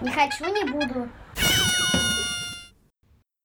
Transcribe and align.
Не 0.00 0.10
хочу, 0.10 0.46
не 0.46 0.64
буду. 0.64 1.08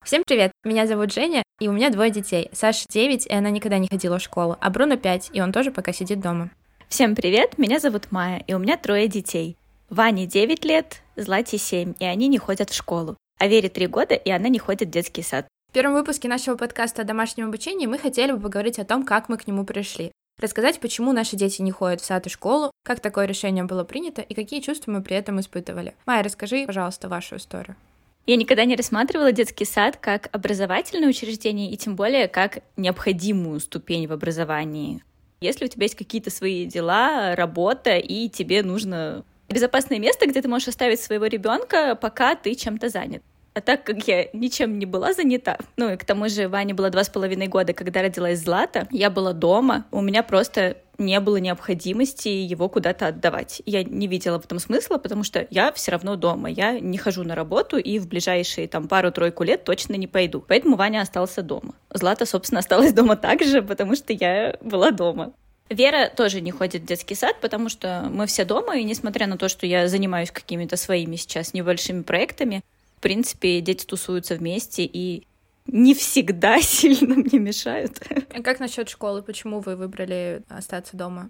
Всем 0.05 0.23
привет, 0.25 0.51
меня 0.63 0.88
зовут 0.88 1.12
Женя, 1.12 1.43
и 1.59 1.67
у 1.67 1.74
меня 1.74 1.89
двое 1.89 2.12
детей. 2.12 2.50
Саша 2.54 2.85
9, 2.88 3.25
и 3.25 3.33
она 3.33 3.50
никогда 3.50 3.77
не 3.77 3.89
ходила 3.89 4.19
в 4.19 4.21
школу, 4.21 4.55
а 4.61 4.69
Бруно 4.69 4.95
5, 4.95 5.31
и 5.33 5.41
он 5.41 5.51
тоже 5.51 5.71
пока 5.71 5.91
сидит 5.91 6.21
дома. 6.21 6.51
Всем 6.87 7.13
привет, 7.13 7.57
меня 7.57 7.79
зовут 7.79 8.11
Майя, 8.11 8.41
и 8.47 8.54
у 8.54 8.59
меня 8.59 8.77
трое 8.77 9.09
детей. 9.09 9.57
Ване 9.89 10.27
9 10.27 10.63
лет, 10.63 11.02
Злате 11.18 11.57
7, 11.57 11.95
и 11.99 12.05
они 12.05 12.27
не 12.29 12.38
ходят 12.38 12.69
в 12.69 12.75
школу. 12.75 13.17
А 13.37 13.47
Вере 13.47 13.67
3 13.67 13.87
года, 13.87 14.15
и 14.15 14.29
она 14.29 14.47
не 14.47 14.59
ходит 14.59 14.87
в 14.87 14.91
детский 14.91 15.23
сад. 15.23 15.47
В 15.69 15.73
первом 15.73 15.93
выпуске 15.93 16.29
нашего 16.29 16.55
подкаста 16.55 17.01
о 17.01 17.05
домашнем 17.05 17.47
обучении 17.47 17.85
мы 17.85 17.97
хотели 17.97 18.31
бы 18.31 18.39
поговорить 18.39 18.79
о 18.79 18.85
том, 18.85 19.03
как 19.03 19.27
мы 19.27 19.37
к 19.37 19.45
нему 19.45 19.65
пришли. 19.65 20.13
Рассказать, 20.39 20.81
почему 20.81 21.13
наши 21.13 21.38
дети 21.38 21.61
не 21.61 21.71
ходят 21.71 22.02
в 22.02 22.05
сад 22.05 22.27
и 22.27 22.29
школу, 22.29 22.71
как 22.84 22.99
такое 22.99 23.25
решение 23.25 23.63
было 23.63 23.85
принято 23.85 24.21
и 24.21 24.34
какие 24.34 24.59
чувства 24.59 24.91
мы 24.91 25.02
при 25.02 25.15
этом 25.15 25.39
испытывали. 25.39 25.95
Майя, 26.05 26.23
расскажи, 26.23 26.65
пожалуйста, 26.65 27.07
вашу 27.07 27.38
историю. 27.38 27.77
Я 28.25 28.35
никогда 28.35 28.66
не 28.66 28.75
рассматривала 28.75 29.31
детский 29.31 29.66
сад 29.66 29.98
как 29.98 30.30
образовательное 30.34 31.09
учреждение 31.09 31.71
и 31.71 31.77
тем 31.77 31.95
более 31.95 32.27
как 32.27 32.59
необходимую 32.75 33.59
ступень 33.61 34.08
в 34.08 34.11
образовании. 34.11 35.03
Если 35.39 35.66
у 35.66 35.67
тебя 35.67 35.84
есть 35.84 35.95
какие-то 35.95 36.31
свои 36.31 36.66
дела, 36.66 37.36
работа, 37.36 37.97
и 37.97 38.27
тебе 38.27 38.63
нужно 38.63 39.23
безопасное 39.47 39.99
место, 39.99 40.27
где 40.27 40.41
ты 40.41 40.47
можешь 40.47 40.67
оставить 40.67 40.99
своего 40.99 41.27
ребенка, 41.27 41.95
пока 41.95 42.36
ты 42.36 42.55
чем-то 42.55 42.89
занят. 42.89 43.22
А 43.55 43.62
так 43.62 43.86
как 43.86 44.05
я 44.05 44.27
ничем 44.34 44.77
не 44.80 44.86
была 44.86 45.14
занята, 45.14 45.58
ну 45.77 45.94
и 45.94 45.95
к 45.95 46.04
тому 46.04 46.27
же 46.27 46.50
Ване 46.50 46.73
было 46.73 46.90
два 46.90 47.05
с 47.05 47.09
половиной 47.09 47.48
года, 47.48 47.72
когда 47.72 48.02
родилась 48.02 48.40
Злата, 48.40 48.86
я 48.91 49.09
была 49.09 49.31
дома, 49.31 49.86
у 49.91 50.02
меня 50.02 50.23
просто 50.23 50.76
не 50.98 51.18
было 51.22 51.38
необходимости 51.38 52.28
его 52.28 52.68
куда-то 52.68 53.08
отдавать. 53.08 53.62
Я 53.66 53.86
не 53.86 54.08
видела 54.08 54.41
в 54.41 54.45
этом 54.45 54.59
смысла, 54.59 54.98
потому 54.98 55.23
что 55.23 55.48
я 55.50 55.72
все 55.72 55.91
равно 55.91 56.18
дома. 56.18 56.50
Я 56.50 56.80
не 56.80 56.98
хожу 56.98 57.23
на 57.23 57.34
работу 57.36 57.78
и 57.78 57.98
в 58.00 58.08
ближайшие 58.08 58.68
там 58.68 58.88
пару-тройку 58.90 59.44
лет 59.44 59.64
точно 59.64 59.95
не 59.95 60.08
пойду. 60.08 60.44
Поэтому 60.45 60.75
Ваня 60.75 61.02
остался 61.02 61.42
дома. 61.42 61.75
Злата, 61.94 62.25
собственно, 62.25 62.59
осталась 62.59 62.94
дома 62.94 63.16
также, 63.16 63.62
потому 63.62 63.95
что 63.95 64.14
я 64.14 64.58
была 64.62 64.92
дома. 64.92 65.34
Вера 65.69 66.12
тоже 66.16 66.42
не 66.42 66.52
ходит 66.52 66.84
в 66.84 66.86
детский 66.86 67.16
сад, 67.16 67.38
потому 67.42 67.69
что 67.69 68.08
мы 68.12 68.28
все 68.28 68.45
дома, 68.45 68.78
и 68.78 68.84
несмотря 68.84 69.25
на 69.25 69.38
то, 69.38 69.50
что 69.50 69.66
я 69.66 69.88
занимаюсь 69.88 70.30
какими-то 70.30 70.78
своими 70.78 71.16
сейчас 71.16 71.53
небольшими 71.53 72.03
проектами, 72.03 72.62
принципе, 73.06 73.61
дети 73.61 73.86
тусуются 73.86 74.34
вместе, 74.34 74.84
и 74.84 75.28
не 75.67 75.94
всегда 75.94 76.59
сильно 76.61 77.14
мне 77.14 77.38
мешают. 77.38 78.02
А 78.34 78.42
как 78.42 78.59
насчет 78.59 78.89
школы? 78.89 79.22
Почему 79.22 79.59
вы 79.59 79.75
выбрали 79.75 80.42
остаться 80.50 80.97
дома? 80.97 81.30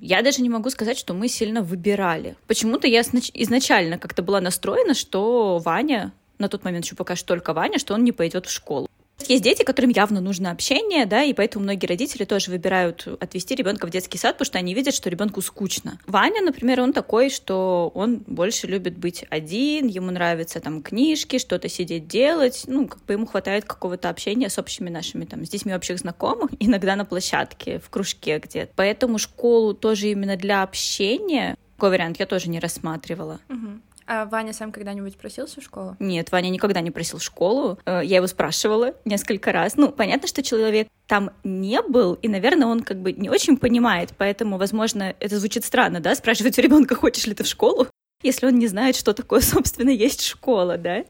Я 0.00 0.22
даже 0.22 0.40
не 0.40 0.48
могу 0.48 0.70
сказать, 0.70 0.96
что 0.96 1.12
мы 1.12 1.28
сильно 1.28 1.60
выбирали. 1.60 2.36
Почему-то 2.46 2.86
я 2.86 3.02
изначально 3.02 3.98
как-то 3.98 4.22
была 4.22 4.40
настроена, 4.40 4.94
что 4.94 5.58
Ваня, 5.58 6.14
на 6.38 6.48
тот 6.48 6.64
момент 6.64 6.86
еще 6.86 6.96
пока 6.96 7.16
что 7.16 7.26
только 7.28 7.52
Ваня, 7.52 7.78
что 7.78 7.92
он 7.92 8.02
не 8.02 8.12
пойдет 8.12 8.46
в 8.46 8.50
школу. 8.50 8.88
Есть 9.26 9.42
дети, 9.42 9.62
которым 9.62 9.90
явно 9.90 10.20
нужно 10.20 10.50
общение, 10.50 11.04
да, 11.04 11.22
и 11.22 11.32
поэтому 11.32 11.64
многие 11.64 11.86
родители 11.86 12.24
тоже 12.24 12.50
выбирают 12.50 13.06
отвести 13.20 13.54
ребенка 13.54 13.86
в 13.86 13.90
детский 13.90 14.16
сад, 14.16 14.34
потому 14.34 14.46
что 14.46 14.58
они 14.58 14.74
видят, 14.74 14.94
что 14.94 15.10
ребенку 15.10 15.42
скучно. 15.42 15.98
Ваня, 16.06 16.40
например, 16.40 16.80
он 16.80 16.92
такой, 16.92 17.28
что 17.28 17.90
он 17.94 18.22
больше 18.26 18.66
любит 18.66 18.96
быть 18.96 19.24
один, 19.28 19.88
ему 19.88 20.10
нравится 20.10 20.60
там 20.60 20.82
книжки, 20.82 21.38
что-то 21.38 21.68
сидеть 21.68 22.06
делать, 22.06 22.64
ну, 22.68 22.86
как 22.86 23.04
бы 23.04 23.14
ему 23.14 23.26
хватает 23.26 23.64
какого-то 23.64 24.08
общения 24.08 24.48
с 24.48 24.58
общими 24.58 24.88
нашими 24.88 25.24
там, 25.24 25.44
с 25.44 25.50
детьми 25.50 25.74
общих 25.74 25.98
знакомых, 25.98 26.50
иногда 26.60 26.94
на 26.96 27.04
площадке, 27.04 27.80
в 27.80 27.90
кружке 27.90 28.38
где-то. 28.38 28.72
Поэтому 28.76 29.18
школу 29.18 29.74
тоже 29.74 30.08
именно 30.08 30.36
для 30.36 30.62
общения 30.62 31.56
такой 31.78 31.90
вариант 31.90 32.18
я 32.18 32.26
тоже 32.26 32.50
не 32.50 32.58
рассматривала. 32.58 33.38
Угу. 33.48 33.67
А 34.10 34.24
Ваня 34.24 34.54
сам 34.54 34.72
когда-нибудь 34.72 35.18
просился 35.18 35.60
в 35.60 35.64
школу? 35.64 35.94
Нет, 35.98 36.32
Ваня 36.32 36.48
никогда 36.48 36.80
не 36.80 36.90
просил 36.90 37.18
в 37.18 37.22
школу. 37.22 37.78
Э, 37.84 38.00
я 38.02 38.16
его 38.16 38.26
спрашивала 38.26 38.94
несколько 39.04 39.52
раз. 39.52 39.76
Ну, 39.76 39.92
понятно, 39.92 40.26
что 40.26 40.42
человек 40.42 40.88
там 41.06 41.30
не 41.44 41.82
был, 41.82 42.14
и, 42.14 42.28
наверное, 42.28 42.68
он 42.68 42.80
как 42.80 43.02
бы 43.02 43.12
не 43.12 43.28
очень 43.28 43.58
понимает, 43.58 44.14
поэтому, 44.16 44.56
возможно, 44.56 45.14
это 45.20 45.38
звучит 45.38 45.64
странно, 45.66 46.00
да, 46.00 46.14
спрашивать 46.14 46.58
у 46.58 46.62
ребенка, 46.62 46.94
хочешь 46.96 47.26
ли 47.26 47.34
ты 47.34 47.44
в 47.44 47.46
школу, 47.46 47.86
если 48.22 48.46
он 48.46 48.58
не 48.58 48.66
знает, 48.66 48.96
что 48.96 49.12
такое, 49.12 49.40
собственно, 49.42 49.90
есть 49.90 50.22
школа, 50.22 50.78
да. 50.78 51.04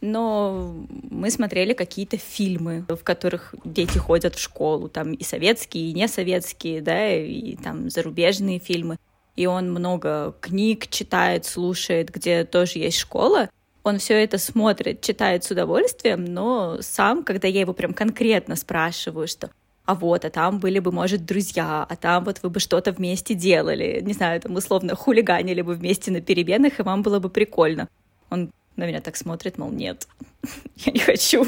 Но 0.00 0.86
мы 1.10 1.30
смотрели 1.30 1.72
какие-то 1.72 2.18
фильмы, 2.18 2.84
в 2.88 3.02
которых 3.02 3.52
дети 3.64 3.98
ходят 3.98 4.36
в 4.36 4.40
школу, 4.40 4.88
там 4.88 5.12
и 5.12 5.24
советские, 5.24 5.90
и 5.90 5.92
не 5.92 6.06
советские, 6.06 6.82
да, 6.82 7.12
и 7.12 7.56
там 7.56 7.90
зарубежные 7.90 8.60
фильмы 8.60 8.96
и 9.38 9.46
он 9.46 9.70
много 9.70 10.34
книг 10.40 10.88
читает, 10.88 11.44
слушает, 11.44 12.10
где 12.10 12.44
тоже 12.44 12.80
есть 12.80 12.98
школа, 12.98 13.48
он 13.84 13.98
все 13.98 14.14
это 14.22 14.36
смотрит, 14.36 15.00
читает 15.00 15.44
с 15.44 15.50
удовольствием, 15.52 16.24
но 16.24 16.78
сам, 16.80 17.22
когда 17.22 17.46
я 17.46 17.60
его 17.60 17.72
прям 17.72 17.94
конкретно 17.94 18.56
спрашиваю, 18.56 19.28
что 19.28 19.50
а 19.84 19.94
вот, 19.94 20.24
а 20.24 20.30
там 20.30 20.58
были 20.58 20.80
бы, 20.80 20.90
может, 20.90 21.24
друзья, 21.24 21.86
а 21.88 21.96
там 21.96 22.24
вот 22.24 22.40
вы 22.42 22.50
бы 22.50 22.58
что-то 22.60 22.90
вместе 22.90 23.34
делали, 23.34 24.00
не 24.02 24.12
знаю, 24.12 24.40
там 24.40 24.56
условно 24.56 24.96
хулиганили 24.96 25.62
бы 25.62 25.74
вместе 25.74 26.10
на 26.10 26.20
переменах, 26.20 26.80
и 26.80 26.82
вам 26.82 27.02
было 27.02 27.20
бы 27.20 27.30
прикольно. 27.30 27.88
Он 28.30 28.50
на 28.76 28.86
меня 28.86 29.00
так 29.00 29.16
смотрит, 29.16 29.56
мол, 29.56 29.70
нет, 29.70 30.08
я 30.76 30.92
не 30.92 30.98
хочу. 30.98 31.46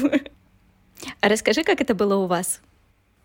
А 1.19 1.29
расскажи, 1.29 1.63
как 1.63 1.81
это 1.81 1.93
было 1.93 2.15
у 2.15 2.25
вас? 2.25 2.61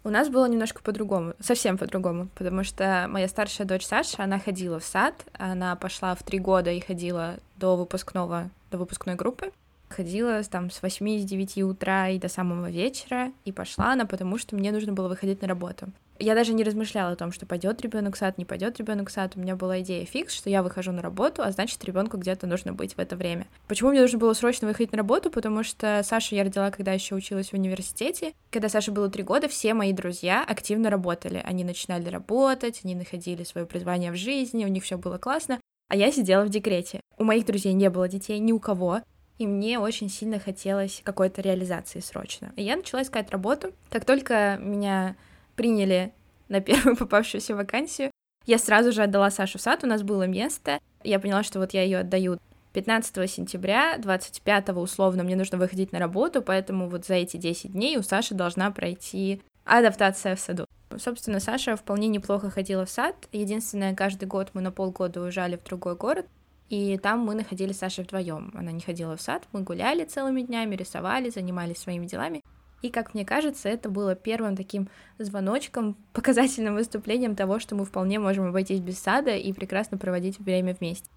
У 0.07 0.09
нас 0.09 0.29
было 0.29 0.47
немножко 0.47 0.83
по-другому, 0.85 1.35
совсем 1.41 1.77
по-другому, 1.77 2.29
потому 2.37 2.63
что 2.63 3.07
моя 3.09 3.27
старшая 3.27 3.67
дочь 3.67 3.85
Саша, 3.85 4.23
она 4.23 4.39
ходила 4.39 4.79
в 4.79 4.85
сад, 4.85 5.15
она 5.33 5.75
пошла 5.75 6.15
в 6.15 6.23
три 6.23 6.39
года 6.39 6.71
и 6.71 6.79
ходила 6.79 7.39
до 7.57 7.75
выпускного, 7.75 8.49
до 8.71 8.79
выпускной 8.79 9.17
группы, 9.17 9.51
ходила 9.89 10.43
там 10.45 10.71
с 10.71 10.83
8 10.83 11.21
с 11.21 11.25
9 11.25 11.59
утра 11.63 12.09
и 12.09 12.19
до 12.19 12.29
самого 12.29 12.71
вечера, 12.71 13.33
и 13.45 13.53
пошла 13.53 13.93
она, 13.93 14.07
потому 14.07 14.39
что 14.39 14.57
мне 14.57 14.73
нужно 14.73 14.93
было 14.93 15.09
выходить 15.09 15.43
на 15.43 15.49
работу. 15.49 15.89
Я 16.19 16.35
даже 16.35 16.55
не 16.55 16.65
размышляла 16.65 17.13
о 17.13 17.17
том, 17.17 17.31
что 17.31 17.45
пойдет 17.45 17.83
ребенок 17.83 18.17
в 18.17 18.19
сад, 18.19 18.39
не 18.39 18.47
пойдет 18.47 18.79
ребенок 18.79 19.11
в 19.11 19.13
сад. 19.13 19.33
У 19.37 19.41
меня 19.41 19.55
была 19.55 19.81
идея 19.81 20.07
фикс, 20.07 20.35
что 20.35 20.49
я 20.49 20.63
выхожу 20.63 20.93
на 20.93 21.03
работу, 21.03 21.43
а 21.43 21.51
значит, 21.51 21.85
ребенку 21.85 22.17
где-то 22.17 22.47
нужно 22.47 22.73
быть 22.73 22.95
в 22.95 22.99
это 22.99 23.17
время. 23.17 23.47
Почему 23.69 23.91
мне 23.91 24.01
нужно 24.01 24.19
было 24.19 24.33
срочно 24.33 24.67
выходить 24.67 24.93
на 24.93 24.99
работу? 24.99 25.31
Потому 25.31 25.63
что 25.63 26.01
Сашу 26.03 26.35
я 26.35 26.45
родила, 26.45 26.71
когда 26.71 26.93
еще 26.93 27.15
училась 27.15 27.51
в 27.51 27.55
университете. 27.55 28.33
Когда 28.51 28.71
Саше 28.71 28.93
было 28.93 29.11
три 29.11 29.25
года, 29.25 29.49
все 29.49 29.75
мои 29.75 29.93
друзья 29.93 30.43
активно 30.43 30.89
работали. 30.89 31.43
Они 31.45 31.65
начинали 31.65 32.09
работать, 32.09 32.81
они 32.83 32.95
находили 32.95 33.45
свое 33.45 33.67
призвание 33.67 34.11
в 34.11 34.17
жизни, 34.17 34.65
у 34.65 34.69
них 34.69 34.85
все 34.85 34.97
было 34.97 35.19
классно. 35.19 35.61
А 35.89 35.97
я 35.97 36.11
сидела 36.11 36.45
в 36.45 36.49
декрете. 36.49 37.01
У 37.19 37.25
моих 37.25 37.45
друзей 37.45 37.75
не 37.75 37.91
было 37.91 38.09
детей, 38.09 38.39
ни 38.39 38.53
у 38.53 38.59
кого 38.59 39.03
и 39.39 39.47
мне 39.47 39.79
очень 39.79 40.09
сильно 40.09 40.39
хотелось 40.39 41.03
какой-то 41.05 41.43
реализации 41.43 42.01
срочно. 42.01 42.53
И 42.57 42.63
я 42.63 42.77
начала 42.77 43.03
искать 43.03 43.31
работу. 43.31 43.73
Как 43.91 44.05
только 44.05 44.59
меня 44.61 45.17
приняли 45.57 46.13
на 46.49 46.61
первую 46.63 46.97
попавшуюся 46.97 47.55
вакансию, 47.55 48.11
я 48.47 48.59
сразу 48.59 48.93
же 48.93 49.03
отдала 49.03 49.31
Сашу 49.31 49.59
в 49.59 49.61
сад, 49.61 49.83
у 49.83 49.87
нас 49.87 50.03
было 50.03 50.23
место. 50.23 50.79
Я 51.03 51.19
поняла, 51.19 51.43
что 51.43 51.59
вот 51.59 51.75
я 51.75 51.83
ее 51.83 51.99
отдаю 51.99 52.39
15 52.75 53.31
сентября, 53.31 53.99
25 53.99 54.69
условно 54.71 55.25
мне 55.25 55.35
нужно 55.35 55.59
выходить 55.59 55.93
на 55.93 55.99
работу, 55.99 56.43
поэтому 56.43 56.89
вот 56.89 57.07
за 57.07 57.15
эти 57.15 57.39
10 57.39 57.73
дней 57.73 57.97
у 57.97 58.03
Саши 58.03 58.35
должна 58.35 58.71
пройти 58.71 59.43
адаптация 59.65 60.37
в 60.37 60.41
саду. 60.41 60.67
Собственно, 60.97 61.41
Саша 61.41 61.75
вполне 61.75 62.07
неплохо 62.07 62.51
ходила 62.51 62.87
в 62.87 62.91
сад. 62.91 63.17
Единственное, 63.33 63.95
каждый 63.95 64.27
год 64.27 64.51
мы 64.53 64.61
на 64.61 64.71
полгода 64.71 65.23
уезжали 65.23 65.57
в 65.57 65.65
другой 65.65 65.97
город, 65.97 66.27
и 66.69 66.99
там 66.99 67.21
мы 67.21 67.35
находились 67.35 67.77
с 67.77 67.81
Сашей 67.81 68.05
вдвоем. 68.05 68.53
Она 68.55 68.73
не 68.73 68.81
ходила 68.81 69.17
в 69.17 69.21
сад, 69.21 69.47
мы 69.53 69.63
гуляли 69.63 70.05
целыми 70.05 70.43
днями, 70.43 70.75
рисовали, 70.75 71.31
занимались 71.31 71.79
своими 71.79 72.07
делами. 72.07 72.43
И, 72.83 72.91
как 72.91 73.15
мне 73.15 73.25
кажется, 73.25 73.69
это 73.69 73.89
было 73.89 74.15
первым 74.15 74.57
таким 74.57 74.89
звоночком, 75.19 75.97
показательным 76.13 76.75
выступлением 76.75 77.37
того, 77.37 77.59
что 77.59 77.75
мы 77.75 77.85
вполне 77.85 78.19
можем 78.19 78.47
обойтись 78.47 78.81
без 78.81 78.99
сада 78.99 79.37
и 79.37 79.53
прекрасно 79.53 79.97
проводить 79.97 80.39
время 80.39 80.77
вместе. 80.79 81.09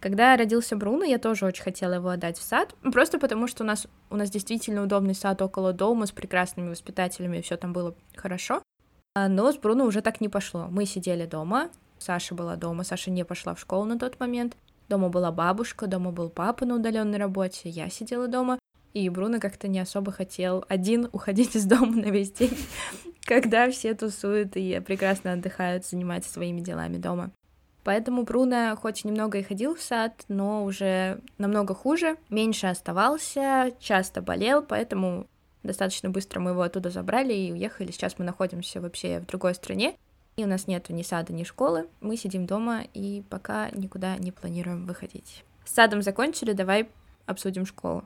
Когда 0.00 0.34
родился 0.36 0.76
Бруно, 0.76 1.04
я 1.04 1.18
тоже 1.18 1.44
очень 1.44 1.62
хотела 1.62 1.94
его 1.94 2.08
отдать 2.08 2.38
в 2.38 2.42
сад, 2.42 2.74
просто 2.92 3.18
потому 3.18 3.46
что 3.46 3.64
у 3.64 3.66
нас, 3.66 3.86
у 4.08 4.16
нас 4.16 4.30
действительно 4.30 4.82
удобный 4.82 5.14
сад 5.14 5.42
около 5.42 5.74
дома 5.74 6.06
с 6.06 6.10
прекрасными 6.10 6.70
воспитателями, 6.70 7.42
все 7.42 7.56
там 7.56 7.74
было 7.74 7.94
хорошо. 8.16 8.62
А, 9.14 9.28
но 9.28 9.52
с 9.52 9.58
Бруно 9.58 9.84
уже 9.84 10.00
так 10.00 10.22
не 10.22 10.30
пошло. 10.30 10.68
Мы 10.70 10.86
сидели 10.86 11.26
дома, 11.26 11.70
Саша 11.98 12.34
была 12.34 12.56
дома, 12.56 12.82
Саша 12.82 13.10
не 13.10 13.24
пошла 13.26 13.54
в 13.54 13.60
школу 13.60 13.84
на 13.84 13.98
тот 13.98 14.18
момент, 14.18 14.56
Дома 14.90 15.08
была 15.08 15.30
бабушка, 15.30 15.86
дома 15.86 16.10
был 16.10 16.30
папа 16.30 16.66
на 16.66 16.74
удаленной 16.74 17.16
работе, 17.16 17.68
я 17.68 17.88
сидела 17.88 18.26
дома, 18.26 18.58
и 18.92 19.08
Бруно 19.08 19.38
как-то 19.38 19.68
не 19.68 19.78
особо 19.78 20.10
хотел 20.10 20.64
один 20.68 21.08
уходить 21.12 21.54
из 21.54 21.64
дома 21.64 21.94
на 21.94 22.10
весь 22.10 22.32
день, 22.32 22.58
когда 23.24 23.70
все 23.70 23.94
тусуют 23.94 24.56
и 24.56 24.80
прекрасно 24.84 25.34
отдыхают, 25.34 25.86
занимаются 25.86 26.32
своими 26.32 26.60
делами 26.60 26.96
дома. 26.96 27.30
Поэтому 27.84 28.24
Бруно 28.24 28.76
хоть 28.76 29.04
немного 29.04 29.38
и 29.38 29.44
ходил 29.44 29.76
в 29.76 29.80
сад, 29.80 30.24
но 30.26 30.64
уже 30.64 31.20
намного 31.38 31.72
хуже, 31.72 32.16
меньше 32.28 32.66
оставался, 32.66 33.70
часто 33.78 34.22
болел, 34.22 34.60
поэтому 34.60 35.28
достаточно 35.62 36.10
быстро 36.10 36.40
мы 36.40 36.50
его 36.50 36.62
оттуда 36.62 36.90
забрали 36.90 37.32
и 37.32 37.52
уехали. 37.52 37.92
Сейчас 37.92 38.18
мы 38.18 38.24
находимся 38.24 38.80
вообще 38.80 39.20
в 39.20 39.26
другой 39.26 39.54
стране, 39.54 39.94
у 40.44 40.48
нас 40.48 40.66
нет 40.66 40.88
ни 40.88 41.02
сада, 41.02 41.32
ни 41.32 41.44
школы. 41.44 41.88
Мы 42.00 42.16
сидим 42.16 42.46
дома 42.46 42.82
и 42.94 43.22
пока 43.28 43.70
никуда 43.70 44.16
не 44.16 44.32
планируем 44.32 44.86
выходить. 44.86 45.44
С 45.64 45.74
садом 45.74 46.02
закончили, 46.02 46.52
давай 46.52 46.88
обсудим 47.26 47.66
школу. 47.66 48.04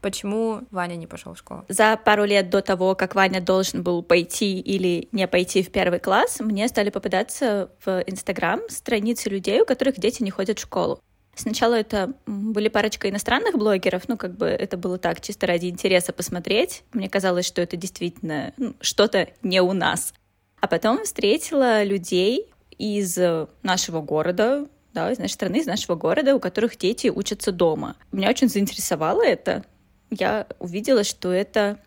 Почему 0.00 0.62
Ваня 0.70 0.96
не 0.96 1.06
пошел 1.06 1.34
в 1.34 1.38
школу? 1.38 1.64
За 1.68 1.96
пару 1.96 2.24
лет 2.24 2.48
до 2.48 2.62
того, 2.62 2.94
как 2.94 3.14
Ваня 3.14 3.40
должен 3.40 3.82
был 3.82 4.02
пойти 4.02 4.58
или 4.58 5.08
не 5.12 5.28
пойти 5.28 5.62
в 5.62 5.70
первый 5.70 6.00
класс, 6.00 6.40
мне 6.40 6.68
стали 6.68 6.90
попадаться 6.90 7.70
в 7.84 8.02
Инстаграм 8.06 8.60
страницы 8.68 9.28
людей, 9.28 9.60
у 9.60 9.66
которых 9.66 9.98
дети 9.98 10.22
не 10.22 10.30
ходят 10.30 10.58
в 10.58 10.62
школу. 10.62 11.00
Сначала 11.34 11.74
это 11.74 12.12
были 12.26 12.68
парочка 12.68 13.08
иностранных 13.08 13.56
блогеров, 13.56 14.08
ну, 14.08 14.16
как 14.16 14.36
бы 14.36 14.46
это 14.46 14.76
было 14.76 14.98
так, 14.98 15.20
чисто 15.20 15.46
ради 15.46 15.66
интереса 15.66 16.12
посмотреть. 16.12 16.82
Мне 16.92 17.08
казалось, 17.08 17.46
что 17.46 17.62
это 17.62 17.76
действительно 17.76 18.52
ну, 18.56 18.74
что-то 18.80 19.28
не 19.42 19.60
у 19.62 19.72
нас. 19.72 20.12
А 20.60 20.68
потом 20.68 21.04
встретила 21.04 21.82
людей 21.82 22.46
из 22.78 23.18
нашего 23.62 24.00
города, 24.00 24.66
да, 24.92 25.10
из 25.10 25.18
нашей 25.18 25.32
страны, 25.32 25.58
из 25.58 25.66
нашего 25.66 25.94
города, 25.94 26.34
у 26.34 26.40
которых 26.40 26.76
дети 26.76 27.08
учатся 27.08 27.52
дома. 27.52 27.96
Меня 28.12 28.28
очень 28.28 28.48
заинтересовало 28.48 29.22
это 29.22 29.64
я 30.10 30.46
увидела, 30.58 31.04
что 31.04 31.32
это 31.32 31.78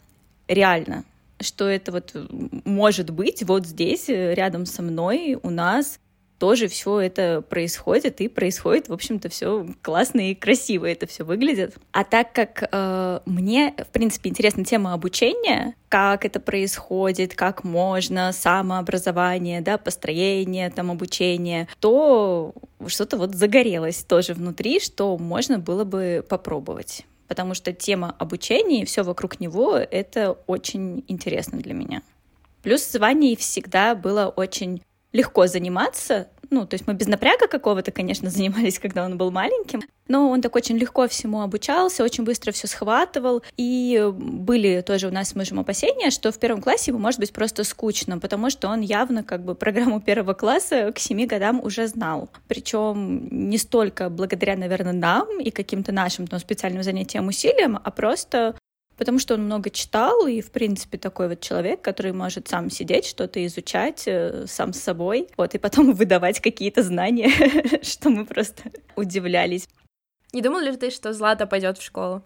реально, 0.48 1.04
что 1.40 1.68
это 1.68 1.92
вот 1.92 2.16
может 2.66 3.10
быть 3.10 3.44
вот 3.44 3.66
здесь, 3.66 4.10
э, 4.10 4.34
рядом 4.34 4.66
со 4.66 4.82
мной, 4.82 5.38
у 5.42 5.50
нас 5.50 6.00
тоже 6.44 6.68
все 6.68 7.00
это 7.00 7.42
происходит, 7.42 8.20
и 8.20 8.28
происходит, 8.28 8.90
в 8.90 8.94
общем-то, 8.94 9.30
все 9.30 9.66
классно 9.82 10.30
и 10.30 10.36
красиво 10.36 10.86
это 10.86 11.08
все 11.08 11.24
выглядит. 11.24 11.78
А 11.94 12.04
так 12.04 12.34
как 12.34 12.68
э, 12.70 13.20
мне, 13.26 13.74
в 13.78 13.88
принципе, 13.88 14.30
интересна 14.30 14.66
тема 14.66 14.92
обучения, 14.92 15.74
как 15.88 16.26
это 16.26 16.42
происходит, 16.42 17.34
как 17.34 17.64
можно, 17.64 18.34
самообразование, 18.34 19.62
да, 19.62 19.78
построение, 19.78 20.70
там, 20.70 20.92
обучение, 20.92 21.70
то 21.80 22.54
что-то 22.88 23.16
вот 23.16 23.36
загорелось 23.36 24.04
тоже 24.04 24.34
внутри, 24.34 24.82
что 24.82 25.18
можно 25.18 25.60
было 25.60 25.86
бы 25.86 26.26
попробовать 26.28 27.06
потому 27.30 27.54
что 27.54 27.72
тема 27.72 28.14
обучения 28.20 28.82
и 28.82 28.86
все 28.86 29.02
вокруг 29.02 29.40
него— 29.40 29.78
это 29.92 30.38
очень 30.46 31.06
интересно 31.08 31.60
для 31.60 31.74
меня. 31.74 32.02
Плюс 32.64 32.84
с 32.84 33.00
Ваней 33.00 33.38
всегда 33.38 33.96
было 33.96 34.28
очень 34.28 34.82
легко 35.14 35.48
заниматься, 35.48 36.28
ну, 36.54 36.68
то 36.68 36.76
есть 36.76 36.88
мы 36.88 36.94
без 36.94 37.08
напряга 37.08 37.48
какого-то, 37.48 37.92
конечно, 37.92 38.30
занимались, 38.30 38.80
когда 38.80 39.06
он 39.06 39.18
был 39.18 39.32
маленьким, 39.32 39.82
но 40.08 40.30
он 40.30 40.42
так 40.42 40.56
очень 40.56 40.78
легко 40.78 41.08
всему 41.08 41.42
обучался, 41.42 42.04
очень 42.04 42.24
быстро 42.24 42.52
все 42.52 42.68
схватывал. 42.68 43.44
И 43.58 44.12
были 44.14 44.82
тоже 44.82 45.08
у 45.08 45.12
нас 45.12 45.30
с 45.30 45.36
мужем 45.36 45.60
опасения, 45.60 46.12
что 46.12 46.32
в 46.32 46.38
первом 46.38 46.62
классе 46.62 46.92
ему 46.92 47.00
может 47.00 47.20
быть 47.20 47.34
просто 47.34 47.64
скучно, 47.64 48.20
потому 48.20 48.50
что 48.50 48.68
он 48.68 48.82
явно 48.82 49.24
как 49.24 49.44
бы 49.44 49.56
программу 49.56 50.00
первого 50.02 50.34
класса 50.34 50.92
к 50.92 51.00
семи 51.00 51.26
годам 51.26 51.60
уже 51.64 51.88
знал. 51.88 52.30
Причем 52.48 53.28
не 53.32 53.58
столько 53.58 54.10
благодаря, 54.10 54.56
наверное, 54.56 54.94
нам 54.94 55.40
и 55.40 55.50
каким-то 55.52 55.92
нашим 55.92 56.28
там, 56.28 56.40
специальным 56.40 56.84
занятиям, 56.84 57.28
усилиям, 57.28 57.80
а 57.84 57.92
просто 57.92 58.56
потому 58.98 59.20
что 59.20 59.34
он 59.36 59.46
много 59.46 59.70
читал 59.70 60.28
и, 60.28 60.42
в 60.42 60.52
принципе, 60.52 60.98
такой 60.98 61.30
вот 61.30 61.42
человек, 61.42 61.82
который 61.82 62.14
может 62.14 62.48
сам 62.48 62.70
сидеть, 62.70 63.06
что-то 63.06 63.46
изучать 63.46 64.04
э, 64.08 64.46
сам 64.48 64.74
с 64.74 64.80
собой, 64.80 65.28
вот, 65.38 65.56
и 65.56 65.58
потом 65.58 65.94
выдавать 65.96 66.40
какие-то 66.40 66.84
знания, 66.84 67.30
что 67.82 68.10
мы 68.10 68.26
просто 68.26 68.64
удивлялись. 68.96 69.68
Не 70.34 70.42
думал 70.42 70.60
ли 70.60 70.76
ты, 70.76 70.90
что 70.90 71.14
Злата 71.14 71.46
пойдет 71.46 71.78
в 71.78 71.84
школу? 71.84 72.24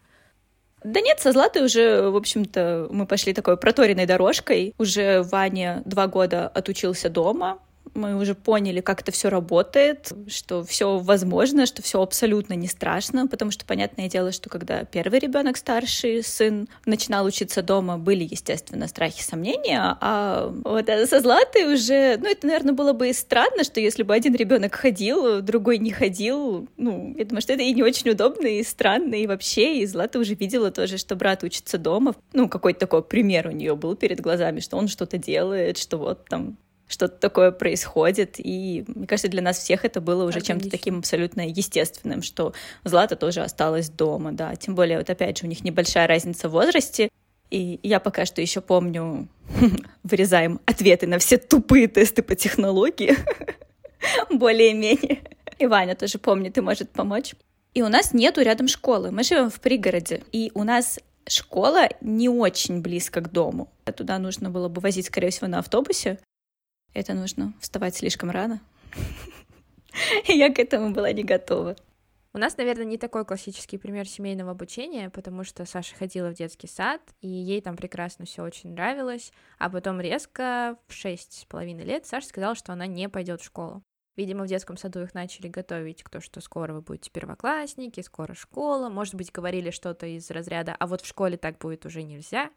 Да 0.84 1.02
нет, 1.02 1.20
со 1.20 1.32
Златой 1.32 1.66
уже, 1.66 2.10
в 2.10 2.16
общем-то, 2.16 2.88
мы 2.92 3.08
пошли 3.08 3.34
такой 3.34 3.58
проторенной 3.58 4.06
дорожкой. 4.06 4.74
Уже 4.78 5.24
Ваня 5.24 5.82
два 5.86 6.08
года 6.08 6.48
отучился 6.48 7.10
дома, 7.10 7.60
мы 7.94 8.16
уже 8.16 8.36
поняли, 8.36 8.82
как 8.82 9.02
это 9.02 9.12
все 9.12 9.30
работает, 9.30 10.12
что 10.28 10.64
все 10.64 10.98
возможно, 11.00 11.66
что 11.66 11.82
все 11.82 12.02
абсолютно 12.02 12.54
не 12.54 12.68
страшно, 12.68 13.28
потому 13.28 13.52
что 13.52 13.66
понятное 13.66 14.10
дело, 14.10 14.32
что 14.32 14.50
когда 14.50 14.84
первый 14.84 15.20
ребенок 15.20 15.58
старший 15.58 16.24
сын 16.24 16.68
начинал 16.86 17.26
учиться 17.26 17.62
дома, 17.62 17.98
были, 17.98 18.28
естественно, 18.30 18.88
страхи, 18.88 19.22
сомнения, 19.22 19.98
а 20.02 20.54
вот 20.64 20.88
со 20.88 21.20
Златой 21.20 21.74
уже, 21.74 22.18
ну, 22.18 22.30
это, 22.30 22.48
наверное, 22.48 22.74
было 22.74 22.94
бы 22.94 23.10
и 23.10 23.14
странно, 23.14 23.64
что 23.64 23.80
если 23.80 24.04
бы 24.04 24.14
один 24.14 24.36
ребенок 24.36 24.76
ходил, 24.76 25.42
другой 25.42 25.78
не 25.78 25.92
ходил, 25.92 26.68
ну, 26.78 27.14
я 27.18 27.26
думаю, 27.26 27.42
что 27.42 27.54
это 27.54 27.64
и 27.64 27.74
не 27.74 27.84
очень 27.84 28.12
удобно, 28.12 28.48
и 28.48 28.64
странно, 28.64 29.16
и 29.16 29.28
вообще, 29.28 29.80
и 29.80 29.86
Злата 29.86 30.20
уже 30.20 30.36
видела 30.36 30.72
тоже, 30.72 30.98
что 30.98 31.16
брат 31.16 31.44
учится 31.44 31.78
дома, 31.78 32.16
ну, 32.34 32.50
какой-то 32.50 32.82
такой 32.82 33.04
пример 33.04 33.48
у 33.48 33.52
нее 33.52 33.76
был 33.76 33.96
перед 33.96 34.22
глазами, 34.22 34.60
что 34.60 34.78
он 34.78 34.88
что-то 34.88 35.18
делает, 35.18 35.78
что 35.78 35.98
вот 35.98 36.26
там 36.26 36.58
что-то 36.88 37.18
такое 37.18 37.52
происходит. 37.52 38.36
И 38.38 38.86
мне 38.88 39.08
кажется, 39.08 39.28
для 39.28 39.42
нас 39.42 39.58
всех 39.58 39.86
это 39.86 40.02
было 40.02 40.26
уже 40.26 40.42
чем-то 40.42 40.70
таким 40.70 41.00
абсолютно 41.00 41.48
естественным, 41.48 42.22
что 42.22 42.54
Злата 42.84 43.16
тоже 43.16 43.42
осталась 43.42 43.90
дома, 43.90 44.32
да. 44.32 44.56
Тем 44.56 44.76
более, 44.76 44.98
вот 44.98 45.10
опять 45.10 45.40
же, 45.40 45.46
у 45.46 45.50
них 45.50 45.64
небольшая 45.64 46.08
разница 46.08 46.50
в 46.50 46.54
возрасте. 46.54 47.10
И 47.50 47.80
я 47.84 48.00
пока 48.00 48.26
что 48.26 48.42
еще 48.42 48.62
помню, 48.62 49.28
вырезаем 50.04 50.60
ответы 50.66 51.08
на 51.08 51.20
все 51.20 51.38
тупые 51.38 51.88
тесты 51.88 52.22
по 52.22 52.36
технологии, 52.36 53.16
более-менее. 54.30 55.22
И 55.58 55.66
Ваня 55.66 55.96
тоже 55.96 56.20
помнит 56.20 56.58
и 56.58 56.62
может 56.62 56.90
помочь. 56.90 57.34
И 57.74 57.82
у 57.82 57.90
нас 57.90 58.14
нету 58.14 58.42
рядом 58.42 58.68
школы. 58.68 59.12
Мы 59.12 59.24
живем 59.24 59.50
в 59.50 59.60
пригороде, 59.60 60.24
и 60.32 60.52
у 60.56 60.64
нас 60.64 61.00
школа 61.28 61.90
не 62.02 62.30
очень 62.30 62.82
близко 62.82 63.22
к 63.22 63.32
дому. 63.32 63.70
Туда 63.96 64.20
нужно 64.20 64.50
было 64.50 64.68
бы 64.68 64.82
возить, 64.82 65.08
скорее 65.08 65.30
всего, 65.30 65.48
на 65.48 65.60
автобусе 65.60 66.20
это 66.98 67.14
нужно 67.14 67.54
вставать 67.60 67.96
слишком 67.96 68.32
рано. 68.32 68.60
Я 70.28 70.52
к 70.52 70.58
этому 70.58 70.92
была 70.92 71.12
не 71.12 71.24
готова. 71.24 71.76
У 72.34 72.40
нас, 72.40 72.58
наверное, 72.58 72.86
не 72.86 72.98
такой 72.98 73.24
классический 73.24 73.78
пример 73.78 74.08
семейного 74.08 74.52
обучения, 74.52 75.12
потому 75.12 75.44
что 75.44 75.66
Саша 75.66 75.96
ходила 75.96 76.30
в 76.30 76.34
детский 76.34 76.68
сад, 76.68 77.02
и 77.22 77.28
ей 77.28 77.62
там 77.62 77.76
прекрасно 77.76 78.26
все 78.26 78.44
очень 78.44 78.72
нравилось, 78.72 79.32
а 79.60 79.70
потом 79.70 80.02
резко 80.02 80.78
в 80.88 80.94
шесть 80.94 81.42
с 81.42 81.46
половиной 81.46 81.84
лет 81.84 82.08
Саша 82.08 82.28
сказала, 82.28 82.56
что 82.56 82.74
она 82.74 82.88
не 82.88 83.10
пойдет 83.10 83.42
в 83.42 83.46
школу. 83.46 83.84
Видимо, 84.16 84.46
в 84.46 84.48
детском 84.48 84.78
саду 84.78 85.02
их 85.02 85.14
начали 85.14 85.48
готовить 85.48 86.02
к 86.02 86.10
то, 86.10 86.20
что 86.20 86.42
скоро 86.42 86.74
вы 86.74 86.82
будете 86.82 87.12
первоклассники, 87.12 88.02
скоро 88.02 88.34
школа. 88.34 88.90
Может 88.90 89.14
быть, 89.14 89.32
говорили 89.32 89.70
что-то 89.70 90.08
из 90.08 90.32
разряда, 90.32 90.76
а 90.80 90.88
вот 90.88 91.02
в 91.02 91.06
школе 91.06 91.38
так 91.38 91.60
будет 91.60 91.86
уже 91.86 92.02
нельзя. 92.02 92.50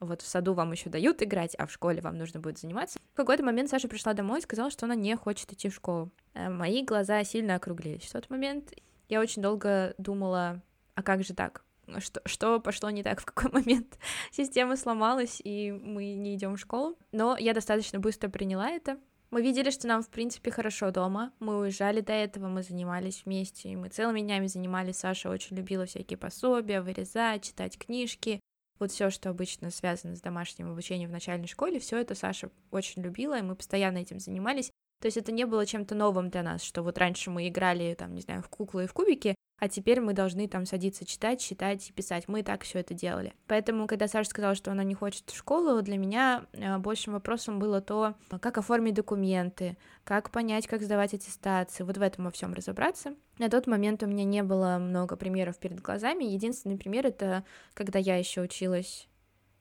Вот 0.00 0.22
в 0.22 0.26
саду 0.26 0.52
вам 0.52 0.72
еще 0.72 0.90
дают 0.90 1.22
играть, 1.22 1.54
а 1.56 1.66
в 1.66 1.72
школе 1.72 2.00
вам 2.02 2.18
нужно 2.18 2.40
будет 2.40 2.58
заниматься. 2.58 2.98
В 3.14 3.16
какой-то 3.16 3.42
момент 3.42 3.70
Саша 3.70 3.88
пришла 3.88 4.12
домой 4.12 4.40
и 4.40 4.42
сказала, 4.42 4.70
что 4.70 4.86
она 4.86 4.94
не 4.94 5.16
хочет 5.16 5.52
идти 5.52 5.68
в 5.68 5.74
школу. 5.74 6.10
Э, 6.34 6.50
мои 6.50 6.84
глаза 6.84 7.24
сильно 7.24 7.54
округлились 7.54 8.04
в 8.04 8.12
тот 8.12 8.28
момент. 8.28 8.72
Я 9.08 9.20
очень 9.20 9.40
долго 9.42 9.94
думала, 9.98 10.62
а 10.94 11.02
как 11.02 11.24
же 11.24 11.34
так? 11.34 11.64
Что, 11.98 12.20
что 12.24 12.60
пошло 12.60 12.90
не 12.90 13.02
так, 13.02 13.20
в 13.20 13.24
какой 13.24 13.50
момент 13.52 13.98
система 14.32 14.76
сломалась, 14.76 15.40
и 15.42 15.72
мы 15.72 16.14
не 16.14 16.34
идем 16.34 16.56
в 16.56 16.60
школу. 16.60 16.98
Но 17.12 17.36
я 17.38 17.54
достаточно 17.54 17.98
быстро 17.98 18.28
приняла 18.28 18.68
это. 18.68 18.98
Мы 19.30 19.42
видели, 19.42 19.70
что 19.70 19.88
нам, 19.88 20.02
в 20.02 20.08
принципе, 20.08 20.50
хорошо 20.50 20.90
дома. 20.90 21.32
Мы 21.40 21.58
уезжали 21.58 22.00
до 22.00 22.12
этого, 22.12 22.48
мы 22.48 22.62
занимались 22.62 23.22
вместе, 23.24 23.76
мы 23.76 23.88
целыми 23.88 24.20
днями 24.20 24.46
занимались. 24.46 24.98
Саша 24.98 25.30
очень 25.30 25.56
любила 25.56 25.84
всякие 25.84 26.16
пособия, 26.16 26.80
вырезать, 26.80 27.42
читать 27.42 27.76
книжки. 27.76 28.40
Вот 28.78 28.90
все, 28.90 29.10
что 29.10 29.30
обычно 29.30 29.70
связано 29.70 30.16
с 30.16 30.20
домашним 30.20 30.70
обучением 30.70 31.08
в 31.08 31.12
начальной 31.12 31.46
школе, 31.46 31.80
все 31.80 31.98
это 31.98 32.14
Саша 32.14 32.50
очень 32.70 33.02
любила, 33.02 33.38
и 33.38 33.42
мы 33.42 33.56
постоянно 33.56 33.98
этим 33.98 34.20
занимались. 34.20 34.70
То 35.00 35.06
есть 35.06 35.16
это 35.16 35.32
не 35.32 35.44
было 35.44 35.66
чем-то 35.66 35.94
новым 35.94 36.30
для 36.30 36.42
нас, 36.42 36.62
что 36.62 36.82
вот 36.82 36.98
раньше 36.98 37.30
мы 37.30 37.48
играли, 37.48 37.94
там, 37.94 38.14
не 38.14 38.22
знаю, 38.22 38.42
в 38.42 38.48
куклы 38.48 38.84
и 38.84 38.86
в 38.86 38.92
кубики, 38.92 39.34
а 39.58 39.68
теперь 39.68 40.00
мы 40.00 40.12
должны 40.12 40.48
там 40.48 40.66
садиться 40.66 41.06
читать, 41.06 41.40
считать 41.40 41.88
и 41.88 41.92
писать. 41.92 42.28
Мы 42.28 42.40
и 42.40 42.42
так 42.42 42.62
все 42.62 42.80
это 42.80 42.92
делали. 42.92 43.34
Поэтому, 43.46 43.86
когда 43.86 44.06
Саша 44.06 44.28
сказала, 44.28 44.54
что 44.54 44.70
она 44.70 44.84
не 44.84 44.94
хочет 44.94 45.30
в 45.30 45.36
школу, 45.36 45.80
для 45.80 45.96
меня 45.96 46.44
э, 46.52 46.76
большим 46.76 47.14
вопросом 47.14 47.58
было 47.58 47.80
то, 47.80 48.14
как 48.40 48.58
оформить 48.58 48.94
документы, 48.94 49.78
как 50.04 50.30
понять, 50.30 50.66
как 50.66 50.82
сдавать 50.82 51.14
аттестации, 51.14 51.84
вот 51.84 51.96
в 51.96 52.02
этом 52.02 52.26
во 52.26 52.30
всем 52.30 52.52
разобраться. 52.52 53.14
На 53.38 53.48
тот 53.48 53.66
момент 53.66 54.02
у 54.02 54.06
меня 54.06 54.24
не 54.24 54.42
было 54.42 54.76
много 54.78 55.16
примеров 55.16 55.58
перед 55.58 55.80
глазами. 55.80 56.24
Единственный 56.24 56.76
пример 56.76 57.06
это 57.06 57.44
когда 57.72 57.98
я 57.98 58.16
еще 58.16 58.42
училась 58.42 59.08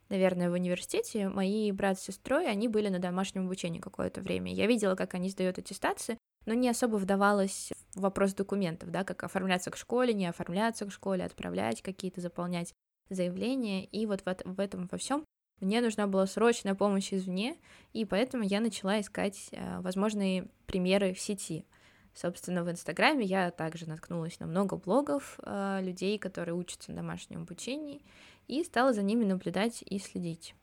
наверное, 0.09 0.49
в 0.49 0.53
университете, 0.53 1.29
мои 1.29 1.71
брат 1.71 1.99
с 1.99 2.03
сестрой, 2.03 2.47
они 2.47 2.67
были 2.67 2.89
на 2.89 2.99
домашнем 2.99 3.45
обучении 3.45 3.79
какое-то 3.79 4.21
время. 4.21 4.53
Я 4.53 4.67
видела, 4.67 4.95
как 4.95 5.13
они 5.13 5.29
сдают 5.29 5.57
аттестации, 5.57 6.17
но 6.45 6.53
не 6.53 6.69
особо 6.69 6.97
вдавалась 6.97 7.71
в 7.95 8.01
вопрос 8.01 8.33
документов, 8.33 8.91
да, 8.91 9.03
как 9.03 9.23
оформляться 9.23 9.71
к 9.71 9.77
школе, 9.77 10.13
не 10.13 10.27
оформляться 10.27 10.85
к 10.85 10.91
школе, 10.91 11.25
отправлять 11.25 11.81
какие-то, 11.81 12.21
заполнять 12.21 12.73
заявления, 13.09 13.85
и 13.85 14.05
вот 14.05 14.21
в, 14.21 14.35
в 14.45 14.59
этом 14.59 14.87
во 14.91 14.97
всем 14.97 15.25
мне 15.61 15.81
нужна 15.81 16.05
была 16.07 16.27
срочная 16.27 16.75
помощь 16.75 17.13
извне, 17.13 17.57
и 17.93 18.03
поэтому 18.03 18.43
я 18.43 18.59
начала 18.59 18.99
искать 18.99 19.49
э, 19.51 19.79
возможные 19.79 20.49
примеры 20.65 21.13
в 21.13 21.19
сети. 21.19 21.65
Собственно, 22.13 22.63
в 22.63 22.71
Инстаграме 22.71 23.25
я 23.25 23.51
также 23.51 23.87
наткнулась 23.87 24.39
на 24.39 24.47
много 24.47 24.75
блогов 24.77 25.39
э, 25.43 25.79
людей, 25.81 26.17
которые 26.17 26.55
учатся 26.55 26.91
на 26.91 26.97
домашнем 26.97 27.43
обучении, 27.43 28.01
и 28.47 28.63
стала 28.63 28.93
за 28.93 29.01
ними 29.01 29.25
наблюдать 29.25 29.83
и 29.85 29.99
следить. 29.99 30.55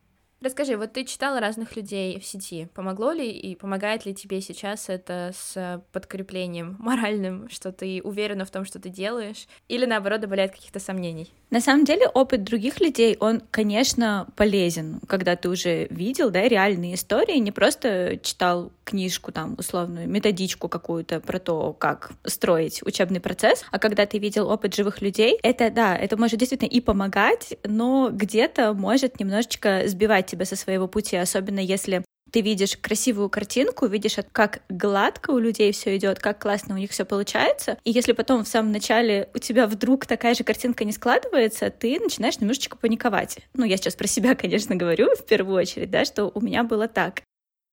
Расскажи, 0.43 0.77
вот 0.77 0.93
ты 0.93 1.05
читала 1.05 1.39
разных 1.39 1.77
людей 1.77 2.19
в 2.19 2.25
сети. 2.25 2.67
Помогло 2.75 3.13
ли 3.13 3.31
и 3.31 3.55
помогает 3.55 4.07
ли 4.07 4.13
тебе 4.13 4.41
сейчас 4.41 4.89
это 4.89 5.31
с 5.33 5.81
подкреплением 5.93 6.75
моральным, 6.81 7.49
что 7.49 7.71
ты 7.71 8.01
уверена 8.03 8.45
в 8.45 8.51
том, 8.51 8.65
что 8.65 8.81
ты 8.81 8.89
делаешь, 8.89 9.47
или 9.69 9.87
наоборот 9.87 10.21
добавляет 10.21 10.51
каких-то 10.51 10.81
сомнений? 10.81 11.31
На 11.51 11.61
самом 11.61 11.85
деле 11.85 12.09
опыт 12.09 12.43
других 12.43 12.81
людей, 12.81 13.17
он, 13.21 13.43
конечно, 13.53 14.27
полезен, 14.35 15.01
когда 15.07 15.37
ты 15.37 15.49
уже 15.49 15.87
видел, 15.91 16.31
да, 16.31 16.49
реальные 16.49 16.95
истории, 16.95 17.37
не 17.39 17.53
просто 17.53 18.19
читал 18.23 18.73
книжку, 18.85 19.31
там, 19.33 19.55
условную, 19.59 20.09
методичку 20.09 20.69
какую-то 20.69 21.21
про 21.21 21.39
то, 21.39 21.73
как 21.75 22.13
строить 22.25 22.83
учебный 22.83 23.21
процесс, 23.21 23.65
а 23.71 23.79
когда 23.79 24.07
ты 24.07 24.19
видел 24.19 24.49
опыт 24.49 24.75
живых 24.75 25.03
людей, 25.03 25.39
это, 25.43 25.71
да, 25.71 25.97
это 25.97 26.17
может 26.17 26.41
действительно 26.41 26.69
и 26.69 26.81
помогать, 26.81 27.57
но 27.65 28.11
где-то 28.11 28.73
может 28.73 29.21
немножечко 29.21 29.83
сбивать 29.87 30.32
тебя 30.33 30.45
со 30.45 30.57
своего 30.57 30.89
пути, 30.89 31.17
особенно 31.17 31.61
если 31.61 32.05
ты 32.33 32.41
видишь 32.41 32.79
красивую 32.79 33.29
картинку, 33.29 33.87
видишь, 33.87 34.17
как 34.33 34.63
гладко 34.71 35.31
у 35.31 35.39
людей 35.39 35.73
все 35.73 35.97
идет, 35.97 36.19
как 36.19 36.41
классно 36.41 36.75
у 36.75 36.79
них 36.79 36.91
все 36.91 37.05
получается. 37.05 37.77
И 37.85 37.91
если 37.91 38.13
потом 38.13 38.45
в 38.45 38.49
самом 38.49 38.73
начале 38.73 39.29
у 39.35 39.39
тебя 39.39 39.67
вдруг 39.67 40.07
такая 40.07 40.35
же 40.35 40.43
картинка 40.43 40.85
не 40.85 40.93
складывается, 40.93 41.69
ты 41.71 42.01
начинаешь 42.01 42.41
немножечко 42.41 42.77
паниковать. 42.77 43.39
Ну, 43.53 43.65
я 43.65 43.77
сейчас 43.77 43.95
про 43.95 44.07
себя, 44.07 44.35
конечно, 44.43 44.75
говорю 44.75 45.15
в 45.15 45.25
первую 45.27 45.57
очередь, 45.57 45.91
да, 45.91 46.05
что 46.05 46.33
у 46.35 46.41
меня 46.41 46.65
было 46.65 46.89
так 46.89 47.23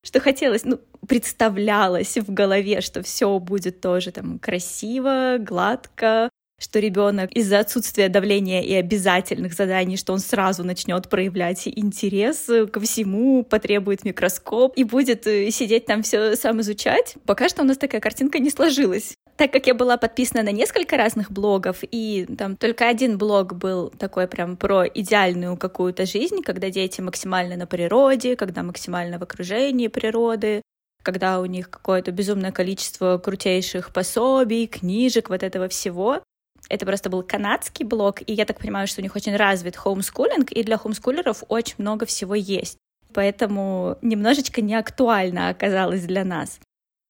что 0.01 0.21
хотелось, 0.21 0.63
ну, 0.63 0.79
представлялось 1.07 2.17
в 2.17 2.33
голове, 2.33 2.79
что 2.81 3.03
все 3.03 3.37
будет 3.39 3.81
тоже 3.81 4.11
там 4.11 4.39
красиво, 4.39 5.37
гладко, 5.39 6.29
что 6.59 6.79
ребенок 6.79 7.31
из-за 7.31 7.59
отсутствия 7.59 8.09
давления 8.09 8.61
и 8.61 8.73
обязательных 8.73 9.53
заданий, 9.53 9.97
что 9.97 10.13
он 10.13 10.19
сразу 10.19 10.63
начнет 10.63 11.09
проявлять 11.09 11.67
интерес 11.67 12.49
ко 12.71 12.79
всему, 12.79 13.43
потребует 13.43 14.03
микроскоп 14.03 14.73
и 14.75 14.83
будет 14.83 15.25
э, 15.25 15.49
сидеть 15.51 15.85
там 15.85 16.03
все 16.03 16.35
сам 16.35 16.61
изучать. 16.61 17.15
Пока 17.25 17.49
что 17.49 17.63
у 17.63 17.65
нас 17.65 17.77
такая 17.77 18.01
картинка 18.01 18.39
не 18.39 18.49
сложилась. 18.49 19.15
Так 19.39 19.53
как 19.53 19.67
я 19.67 19.73
была 19.73 19.95
подписана 19.95 20.43
на 20.43 20.51
несколько 20.51 20.97
разных 20.97 21.31
блогов, 21.31 21.77
и 21.81 22.27
там 22.37 22.57
только 22.57 22.89
один 22.89 23.17
блог 23.17 23.55
был 23.55 23.89
такой 23.89 24.27
прям 24.27 24.57
про 24.57 24.85
идеальную 24.85 25.55
какую-то 25.55 26.05
жизнь, 26.05 26.41
когда 26.43 26.69
дети 26.69 26.99
максимально 26.99 27.55
на 27.55 27.65
природе, 27.65 28.35
когда 28.35 28.63
максимально 28.63 29.17
в 29.17 29.23
окружении 29.23 29.87
природы, 29.87 30.61
когда 31.03 31.39
у 31.39 31.45
них 31.45 31.69
какое-то 31.69 32.11
безумное 32.11 32.51
количество 32.51 33.17
крутейших 33.17 33.93
пособий, 33.93 34.67
книжек, 34.67 35.29
вот 35.29 35.43
этого 35.43 35.69
всего. 35.69 36.21
Это 36.69 36.85
просто 36.85 37.09
был 37.09 37.23
канадский 37.23 37.83
блог, 37.83 38.21
и 38.21 38.33
я 38.33 38.45
так 38.45 38.59
понимаю, 38.59 38.88
что 38.88 39.01
у 39.01 39.03
них 39.03 39.15
очень 39.15 39.35
развит 39.35 39.75
хоумскулинг, 39.75 40.51
и 40.51 40.63
для 40.63 40.77
хоумскулеров 40.77 41.43
очень 41.49 41.75
много 41.79 42.05
всего 42.05 42.35
есть. 42.35 42.77
Поэтому 43.13 43.97
немножечко 44.01 44.61
не 44.61 44.75
актуально 44.75 45.49
оказалось 45.49 46.03
для 46.03 46.23
нас. 46.23 46.59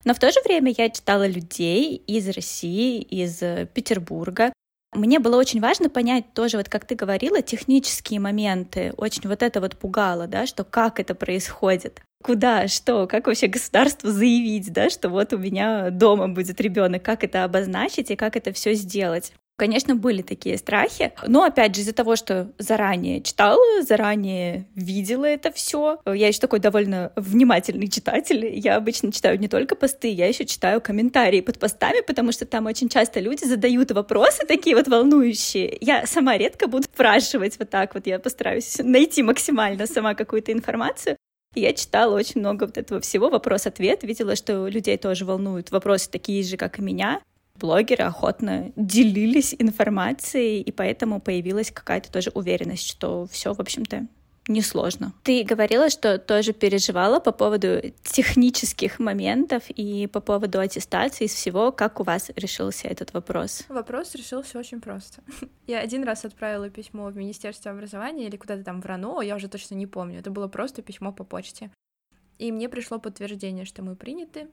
Но 0.06 0.13
в 0.13 0.20
то 0.20 0.32
же 0.32 0.39
время 0.46 0.74
я 0.78 0.89
читала 0.89 1.28
людей 1.28 1.96
из 2.08 2.30
России, 2.30 3.01
из 3.01 3.39
Петербурга. 3.74 4.54
Мне 4.96 5.20
было 5.20 5.36
очень 5.36 5.60
важно 5.60 5.89
понять 5.89 6.34
тоже, 6.34 6.58
вот 6.58 6.70
как 6.70 6.86
ты 6.86 6.96
говорила, 6.96 7.42
технические 7.42 8.22
моменты. 8.22 8.94
Очень 8.96 9.28
вот 9.28 9.44
это 9.44 9.60
вот 9.60 9.78
пугало, 9.78 10.25
да, 10.25 10.48
что 10.48 10.63
как 10.63 11.00
это 11.01 11.16
происходит 11.16 12.01
куда, 12.24 12.68
что, 12.68 13.08
как 13.08 13.28
вообще 13.28 13.48
государству 13.48 14.10
заявить, 14.10 14.72
да, 14.74 14.89
что 14.89 15.10
вот 15.10 15.34
у 15.34 15.38
меня 15.38 15.89
дома 15.89 16.28
будет 16.28 16.60
ребенок, 16.60 17.04
как 17.04 17.24
это 17.24 17.44
обозначить 17.44 18.12
и 18.12 18.16
как 18.16 18.36
это 18.36 18.51
все 18.51 18.74
сделать. 18.74 19.34
Конечно, 19.60 19.94
были 19.96 20.22
такие 20.22 20.58
страхи, 20.58 21.12
но 21.28 21.44
опять 21.44 21.75
же 21.75 21.82
из-за 21.82 21.92
того, 21.94 22.16
что 22.16 22.50
заранее 22.58 23.22
читала, 23.22 23.84
заранее 23.84 24.66
видела 24.74 25.25
это 25.25 25.51
все, 25.51 26.00
я 26.06 26.28
еще 26.28 26.39
такой 26.39 26.60
довольно 26.60 27.12
внимательный 27.18 27.89
читатель. 27.89 28.46
Я 28.58 28.78
обычно 28.78 29.12
читаю 29.12 29.38
не 29.38 29.50
только 29.50 29.75
посты, 29.75 30.08
я 30.08 30.28
еще 30.28 30.46
читаю 30.46 30.80
комментарии 30.80 31.42
под 31.42 31.60
постами, 31.60 32.00
потому 32.08 32.32
что 32.32 32.46
там 32.46 32.68
очень 32.68 32.88
часто 32.88 33.20
люди 33.20 33.44
задают 33.44 33.92
вопросы 33.92 34.46
такие 34.48 34.78
вот 34.78 34.88
волнующие. 34.88 35.78
Я 35.82 36.06
сама 36.08 36.38
редко 36.38 36.68
буду 36.68 36.84
спрашивать 36.84 37.60
вот 37.60 37.70
так 37.70 37.94
вот, 37.96 38.08
я 38.08 38.18
постараюсь 38.18 38.78
найти 38.80 39.24
максимально 39.24 39.88
сама 39.88 40.16
какую-то 40.16 40.54
информацию. 40.54 41.18
Я 41.56 41.74
читала 41.74 42.16
очень 42.16 42.42
много 42.42 42.66
вот 42.66 42.78
этого 42.78 43.01
всего, 43.01 43.30
вопрос-ответ, 43.30 44.04
видела, 44.04 44.36
что 44.36 44.68
людей 44.68 44.98
тоже 44.98 45.25
волнуют 45.25 45.72
вопросы 45.72 46.10
такие 46.10 46.44
же, 46.44 46.58
как 46.58 46.78
и 46.78 46.82
меня. 46.82 47.22
Блогеры 47.60 48.06
охотно 48.06 48.72
делились 48.75 49.56
информацией, 49.60 50.62
и 50.62 50.72
поэтому 50.72 51.20
появилась 51.20 51.72
какая-то 51.72 52.12
тоже 52.12 52.32
уверенность, 52.34 52.88
что 52.88 53.28
все, 53.32 53.54
в 53.54 53.60
общем-то, 53.60 54.08
несложно. 54.50 55.13
Ты 55.24 55.44
говорила, 55.44 55.89
что 55.89 56.18
тоже 56.18 56.54
переживала 56.54 57.20
по 57.20 57.32
поводу 57.32 57.82
технических 58.04 59.00
моментов 59.00 59.63
и 59.70 60.08
по 60.08 60.20
поводу 60.20 60.60
аттестации 60.60 61.25
из 61.25 61.34
всего. 61.34 61.72
Как 61.72 62.00
у 62.00 62.04
вас 62.04 62.32
решился 62.36 62.88
этот 62.88 63.13
вопрос? 63.13 63.63
Вопрос 63.70 64.16
решился 64.16 64.58
очень 64.58 64.82
просто. 64.82 65.22
Я 65.68 65.80
один 65.80 66.04
раз 66.04 66.25
отправила 66.25 66.70
письмо 66.70 67.08
в 67.08 67.16
Министерство 67.16 67.72
образования 67.72 68.28
или 68.28 68.38
куда-то 68.38 68.63
там 68.63 68.82
в 68.82 68.86
РАНО, 68.86 69.22
я 69.22 69.36
уже 69.36 69.48
точно 69.48 69.75
не 69.75 69.88
помню. 69.88 70.20
Это 70.20 70.32
было 70.32 70.48
просто 70.48 70.82
письмо 70.82 71.12
по 71.12 71.24
почте. 71.24 71.72
И 72.39 72.51
мне 72.51 72.70
пришло 72.70 73.00
подтверждение, 73.00 73.66
что 73.66 73.84
мы 73.84 73.96
приняты. 73.96 74.48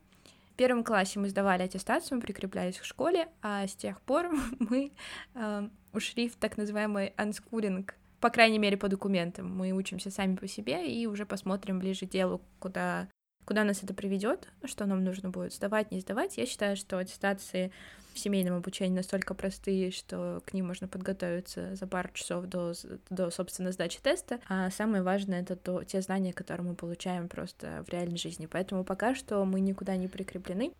В 0.56 0.58
первом 0.58 0.84
классе 0.84 1.18
мы 1.18 1.28
сдавали 1.28 1.64
аттестацию, 1.64 2.16
мы 2.16 2.22
прикреплялись 2.22 2.78
к 2.78 2.84
школе, 2.84 3.28
а 3.42 3.66
с 3.66 3.74
тех 3.74 4.00
пор 4.00 4.30
мы 4.58 4.90
э, 5.34 5.68
ушли 5.92 6.30
в 6.30 6.36
так 6.36 6.56
называемый 6.56 7.12
unschooling 7.18 7.90
по 8.22 8.30
крайней 8.30 8.58
мере, 8.58 8.78
по 8.78 8.88
документам. 8.88 9.54
Мы 9.54 9.72
учимся 9.72 10.10
сами 10.10 10.34
по 10.34 10.48
себе 10.48 10.90
и 10.90 11.06
уже 11.06 11.26
посмотрим 11.26 11.78
ближе 11.78 12.06
к 12.06 12.08
делу, 12.08 12.40
куда, 12.58 13.06
куда 13.46 13.64
нас 13.64 13.82
это 13.82 13.94
приведет, 13.94 14.48
что 14.64 14.84
нам 14.84 15.02
нужно 15.02 15.30
будет 15.30 15.54
сдавать, 15.54 15.90
не 15.90 16.00
сдавать. 16.00 16.36
Я 16.36 16.44
считаю, 16.44 16.76
что 16.76 16.98
аттестации 16.98 17.72
в 18.12 18.18
семейном 18.18 18.56
обучении 18.56 18.96
настолько 18.96 19.34
простые, 19.34 19.90
что 19.90 20.42
к 20.44 20.52
ним 20.52 20.66
можно 20.66 20.88
подготовиться 20.88 21.74
за 21.76 21.86
пару 21.86 22.10
часов 22.12 22.46
до, 22.46 22.74
до 23.08 23.30
собственно, 23.30 23.72
сдачи 23.72 24.00
теста. 24.02 24.40
А 24.48 24.70
самое 24.70 25.02
важное— 25.02 25.40
это 25.42 25.54
то, 25.54 25.84
те 25.84 26.02
знания, 26.02 26.32
которые 26.32 26.66
мы 26.66 26.74
получаем 26.74 27.28
просто 27.28 27.84
в 27.86 27.90
реальной 27.90 28.18
жизни. 28.18 28.46
Поэтому 28.46 28.84
пока 28.84 29.14
что 29.14 29.44
мы 29.44 29.60
никуда 29.60 29.96
не 29.96 30.08
прикреплены 30.08 30.72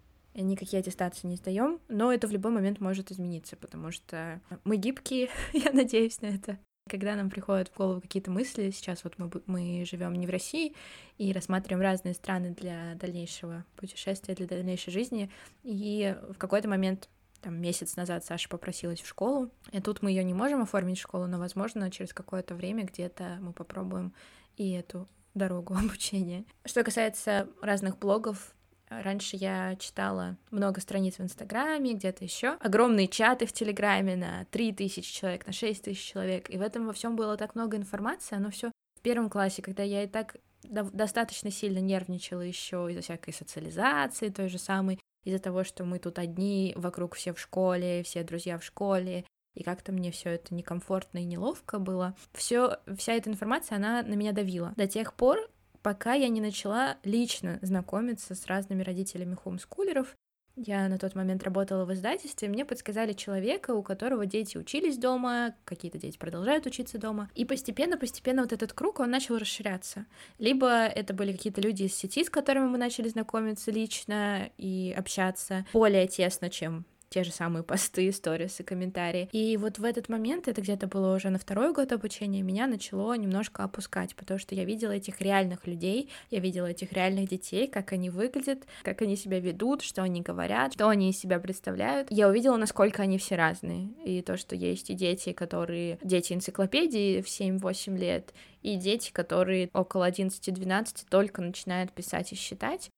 никакие 0.43 0.81
аттестации 0.81 1.27
не 1.27 1.37
сдаем, 1.37 1.81
но 1.89 2.13
это 2.13 2.27
в 2.27 2.31
любой 2.31 2.53
момент 2.53 2.79
может 2.79 3.11
измениться, 3.11 3.57
потому 3.57 3.91
что 3.91 4.41
мы 4.65 4.77
гибкие, 4.77 5.31
я 5.55 5.73
надеюсь 5.73 6.21
на 6.21 6.27
это. 6.27 6.59
Когда 6.89 7.17
нам 7.17 7.31
приходят 7.31 7.69
в 7.69 7.77
голову 7.77 8.01
какие-то 8.01 8.31
мысли, 8.31 8.71
сейчас 8.71 9.03
вот 9.03 9.19
мы, 9.19 9.31
мы 9.47 9.85
живем 9.85 10.15
не 10.15 10.27
в 10.27 10.31
России 10.31 10.75
и 11.19 11.33
рассматриваем 11.33 11.83
разные 11.83 12.15
страны 12.15 12.51
для 12.51 12.95
дальнейшего 12.95 13.65
путешествия, 13.77 14.35
для 14.35 14.47
дальнейшей 14.47 14.93
жизни, 14.93 15.31
и 15.65 16.17
в 16.31 16.39
какой-то 16.39 16.69
момент 16.69 17.09
там 17.41 17.61
месяц 17.61 17.97
назад 17.97 18.25
Саша 18.25 18.49
попросилась 18.49 19.01
в 19.01 19.07
школу, 19.07 19.51
и 19.73 19.81
тут 19.81 20.03
мы 20.03 20.11
ее 20.11 20.25
не 20.25 20.35
можем 20.35 20.63
оформить 20.63 20.99
в 20.99 21.03
школу, 21.03 21.27
но, 21.27 21.39
возможно, 21.39 21.91
через 21.91 22.13
какое-то 22.13 22.55
время 22.55 22.85
где-то 22.85 23.39
мы 23.41 23.53
попробуем 23.53 24.13
и 24.57 24.71
эту 24.73 25.09
дорогу 25.35 25.75
обучения. 25.79 26.45
Что 26.65 26.83
касается 26.83 27.49
разных 27.63 27.99
блогов, 27.99 28.56
Раньше 28.89 29.37
я 29.37 29.77
читала 29.77 30.37
много 30.51 30.81
страниц 30.81 31.19
в 31.19 31.23
Инстаграме, 31.23 31.95
где-то 31.95 32.25
еще. 32.25 32.57
Огромные 32.61 33.09
чаты 33.09 33.47
в 33.47 33.53
Телеграме 33.53 34.17
на 34.17 34.45
3000 34.51 35.13
человек, 35.13 35.47
на 35.47 35.53
6000 35.53 35.99
человек. 35.99 36.51
И 36.51 36.59
в 36.59 36.63
этом 36.63 36.87
во 36.87 36.93
всем 36.93 37.17
было 37.17 37.37
так 37.37 37.55
много 37.55 37.77
информации. 37.77 38.37
Оно 38.37 38.51
все 38.51 38.71
в 38.97 39.01
первом 39.03 39.29
классе, 39.29 39.63
когда 39.63 39.83
я 39.83 40.05
и 40.05 40.07
так 40.07 40.37
достаточно 40.63 41.51
сильно 41.51 41.79
нервничала 41.79 42.41
еще 42.41 42.89
из-за 42.91 43.03
всякой 43.03 43.33
социализации, 43.33 44.29
той 44.29 44.49
же 44.49 44.59
самой, 44.59 44.99
из-за 45.25 45.39
того, 45.39 45.65
что 45.65 45.85
мы 45.85 45.99
тут 45.99 46.19
одни, 46.19 46.73
вокруг 46.77 47.15
все 47.15 47.33
в 47.33 47.41
школе, 47.41 48.03
все 48.03 48.23
друзья 48.23 48.59
в 48.59 48.65
школе, 48.65 49.25
и 49.55 49.63
как-то 49.63 49.91
мне 49.91 50.11
все 50.11 50.31
это 50.31 50.55
некомфортно 50.55 51.19
и 51.19 51.25
неловко 51.25 51.79
было. 51.79 52.15
Все, 52.33 52.79
вся 52.97 53.15
эта 53.15 53.31
информация, 53.31 53.77
она 53.77 54.03
на 54.03 54.15
меня 54.15 54.33
давила. 54.33 54.75
До 54.77 54.87
тех 54.87 55.15
пор, 55.15 55.39
пока 55.87 56.15
я 56.15 56.29
не 56.29 56.41
начала 56.41 56.97
лично 57.05 57.61
знакомиться 57.63 58.35
с 58.35 58.47
разными 58.47 58.83
родителями 58.83 59.37
хомскулеров. 59.37 60.17
Я 60.57 60.89
на 60.89 60.99
тот 60.99 61.15
момент 61.15 61.45
работала 61.45 61.85
в 61.85 61.95
издательстве, 61.95 62.49
мне 62.49 62.65
подсказали 62.65 63.13
человека, 63.13 63.71
у 63.71 63.85
которого 63.85 64.27
дети 64.27 64.57
учились 64.57 64.99
дома, 64.99 65.55
какие-то 65.65 65.97
дети 65.97 66.19
продолжают 66.19 66.67
учиться 66.67 66.99
дома. 66.99 67.31
И 67.37 67.45
постепенно-постепенно 67.45 68.43
вот 68.43 68.53
этот 68.53 68.73
круг, 68.73 68.99
он 68.99 69.13
начал 69.13 69.39
расширяться. 69.39 70.07
Либо 70.41 70.87
это 70.87 71.15
были 71.15 71.31
какие-то 71.31 71.61
люди 71.61 71.85
из 71.85 71.95
сети, 71.95 72.25
с 72.25 72.31
которыми 72.31 72.67
мы 72.67 72.79
начали 72.79 73.07
знакомиться 73.07 73.71
лично 73.71 74.51
и 74.59 74.93
общаться 74.99 75.67
более 75.73 76.09
тесно, 76.09 76.51
чем 76.51 76.85
те 77.17 77.25
же 77.25 77.33
самые 77.33 77.63
посты, 77.73 78.13
сторисы, 78.13 78.63
комментарии. 78.63 79.31
И 79.33 79.57
вот 79.57 79.79
в 79.79 79.85
этот 79.85 80.11
момент, 80.11 80.49
это 80.49 80.61
где-то 80.61 80.87
было 80.87 81.17
уже 81.17 81.31
на 81.31 81.39
второй 81.39 81.73
год 81.73 81.93
обучения, 81.93 82.43
меня 82.43 82.67
начало 82.67 83.15
немножко 83.15 83.65
опускать, 83.65 84.15
потому 84.15 84.39
что 84.39 84.55
я 84.55 84.65
видела 84.65 84.93
этих 84.93 85.23
реальных 85.23 85.67
людей, 85.67 86.11
я 86.31 86.41
видела 86.41 86.67
этих 86.67 86.93
реальных 86.93 87.31
детей, 87.31 87.69
как 87.69 87.93
они 87.93 88.11
выглядят, 88.11 88.67
как 88.83 89.01
они 89.01 89.17
себя 89.17 89.41
ведут, 89.41 89.81
что 89.81 90.03
они 90.03 90.21
говорят, 90.21 90.75
что 90.75 90.89
они 90.89 91.09
из 91.09 91.19
себя 91.19 91.39
представляют. 91.39 92.09
Я 92.11 92.29
увидела, 92.29 92.59
насколько 92.59 93.03
они 93.03 93.17
все 93.17 93.37
разные. 93.37 93.89
И 94.05 94.21
то, 94.21 94.37
что 94.37 94.55
есть 94.55 94.91
и 94.91 94.95
дети, 94.95 95.33
которые... 95.33 95.99
Дети 96.03 96.35
энциклопедии 96.35 97.23
в 97.23 97.27
7-8 97.27 97.97
лет, 97.97 98.35
и 98.61 98.77
дети, 98.77 99.11
которые 99.11 99.71
около 99.73 100.11
11-12 100.11 101.07
только 101.09 101.41
начинают 101.41 101.93
писать 101.93 102.33
и 102.33 102.37
считать. 102.37 102.91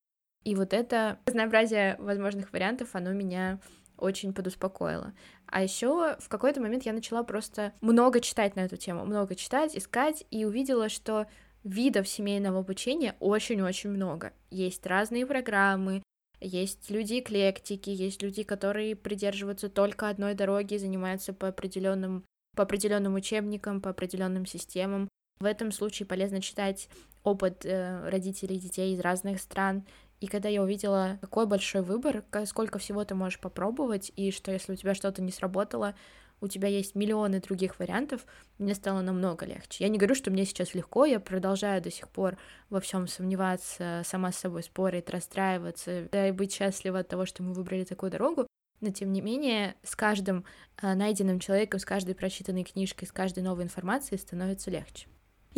И 0.45 0.55
вот 0.55 0.73
это 0.73 1.19
разнообразие 1.27 1.97
возможных 1.99 2.53
вариантов, 2.53 2.91
оно 2.95 3.13
меня 3.13 3.61
очень 3.99 4.33
подуспокоило. 4.33 5.13
А 5.47 5.63
еще 5.63 6.17
в 6.19 6.29
какой-то 6.29 6.61
момент 6.61 6.85
я 6.85 6.93
начала 6.93 7.23
просто 7.23 7.73
много 7.81 8.21
читать 8.21 8.57
на 8.57 8.61
эту 8.61 8.77
тему, 8.77 9.05
много 9.05 9.35
читать, 9.35 9.77
искать, 9.77 10.25
и 10.31 10.45
увидела, 10.45 10.89
что 10.89 11.27
видов 11.65 12.09
семейного 12.09 12.61
обучения 12.61 13.17
очень-очень 13.21 13.91
много. 13.91 14.33
Есть 14.51 14.87
разные 14.87 15.27
программы, 15.27 16.03
есть 16.41 16.89
люди 16.91 17.19
эклектики, 17.19 17.91
есть 17.91 18.23
люди, 18.23 18.43
которые 18.45 18.95
придерживаются 18.95 19.69
только 19.69 20.09
одной 20.09 20.35
дороги, 20.35 20.77
занимаются 20.77 21.33
по 21.33 21.49
определенным 21.49 22.25
по 22.57 22.65
определенным 22.65 23.15
учебникам, 23.15 23.81
по 23.81 23.91
определенным 23.91 24.45
системам. 24.45 25.09
В 25.39 25.45
этом 25.45 25.71
случае 25.71 26.07
полезно 26.07 26.41
читать 26.41 26.89
опыт 27.23 27.65
э, 27.65 28.09
родителей 28.09 28.59
детей 28.59 28.95
из 28.95 29.01
разных 29.01 29.41
стран. 29.41 29.87
И 30.21 30.27
когда 30.27 30.49
я 30.49 30.63
увидела 30.63 31.19
такой 31.21 31.47
большой 31.47 31.83
выбор, 31.83 32.25
сколько 32.47 32.79
всего 32.79 33.05
ты 33.05 33.15
можешь 33.15 33.41
попробовать, 33.41 34.13
и 34.17 34.31
что 34.31 34.51
если 34.51 34.73
у 34.73 34.77
тебя 34.77 34.95
что-то 34.95 35.23
не 35.23 35.31
сработало, 35.31 35.95
у 36.41 36.49
тебя 36.49 36.69
есть 36.69 36.95
миллионы 36.95 37.41
других 37.41 37.79
вариантов, 37.79 38.25
мне 38.59 38.75
стало 38.75 39.01
намного 39.01 39.45
легче. 39.45 39.85
Я 39.85 39.89
не 39.89 39.99
говорю, 39.99 40.15
что 40.15 40.31
мне 40.31 40.45
сейчас 40.45 40.75
легко, 40.75 41.05
я 41.05 41.21
продолжаю 41.21 41.83
до 41.83 41.91
сих 41.91 42.09
пор 42.09 42.37
во 42.71 42.81
всем 42.81 43.09
сомневаться, 43.09 44.03
сама 44.05 44.33
с 44.33 44.39
собой 44.39 44.63
спорить, 44.63 45.11
расстраиваться, 45.11 46.09
да 46.13 46.29
и 46.29 46.33
быть 46.33 46.53
счастлива 46.53 47.01
от 47.01 47.09
того, 47.09 47.27
что 47.27 47.43
мы 47.43 47.53
выбрали 47.53 47.85
такую 47.85 48.13
дорогу. 48.13 48.47
Но 48.81 48.91
тем 48.91 49.13
не 49.13 49.21
менее, 49.21 49.75
с 49.83 49.97
каждым 49.97 50.45
э, 50.81 50.95
найденным 50.95 51.41
человеком, 51.41 51.81
с 51.81 51.85
каждой 51.85 52.15
прочитанной 52.15 52.63
книжкой, 52.63 53.09
с 53.09 53.13
каждой 53.13 53.43
новой 53.43 53.65
информацией 53.65 54.21
становится 54.21 54.71
легче. 54.71 55.09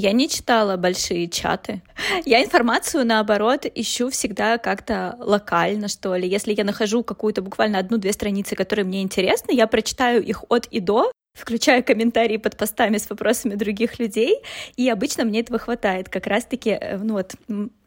Я 0.01 0.13
не 0.13 0.31
читала 0.31 0.79
большие 0.79 1.29
чаты. 1.29 1.83
Я 2.25 2.43
информацию, 2.43 3.05
наоборот, 3.05 3.67
ищу 3.67 4.09
всегда 4.09 4.57
как-то 4.57 5.15
локально, 5.19 5.89
что 5.89 6.17
ли. 6.17 6.27
Если 6.27 6.55
я 6.55 6.65
нахожу 6.65 7.05
какую-то 7.05 7.43
буквально 7.43 7.79
одну-две 7.79 8.15
страницы, 8.15 8.57
которые 8.57 8.87
мне 8.87 9.03
интересны, 9.03 9.53
я 9.53 9.67
прочитаю 9.67 10.25
их 10.25 10.45
от 10.49 10.65
и 10.69 10.81
до, 10.81 11.13
включая 11.35 11.83
комментарии 11.83 12.39
под 12.39 12.57
постами 12.57 12.97
с 12.97 13.11
вопросами 13.11 13.57
других 13.57 13.99
людей, 13.99 14.37
и 14.77 14.89
обычно 14.89 15.25
мне 15.25 15.41
этого 15.41 15.59
хватает. 15.59 16.09
Как 16.09 16.27
раз-таки, 16.27 16.71
э, 16.71 16.97
ну 16.97 17.15
вот, 17.15 17.35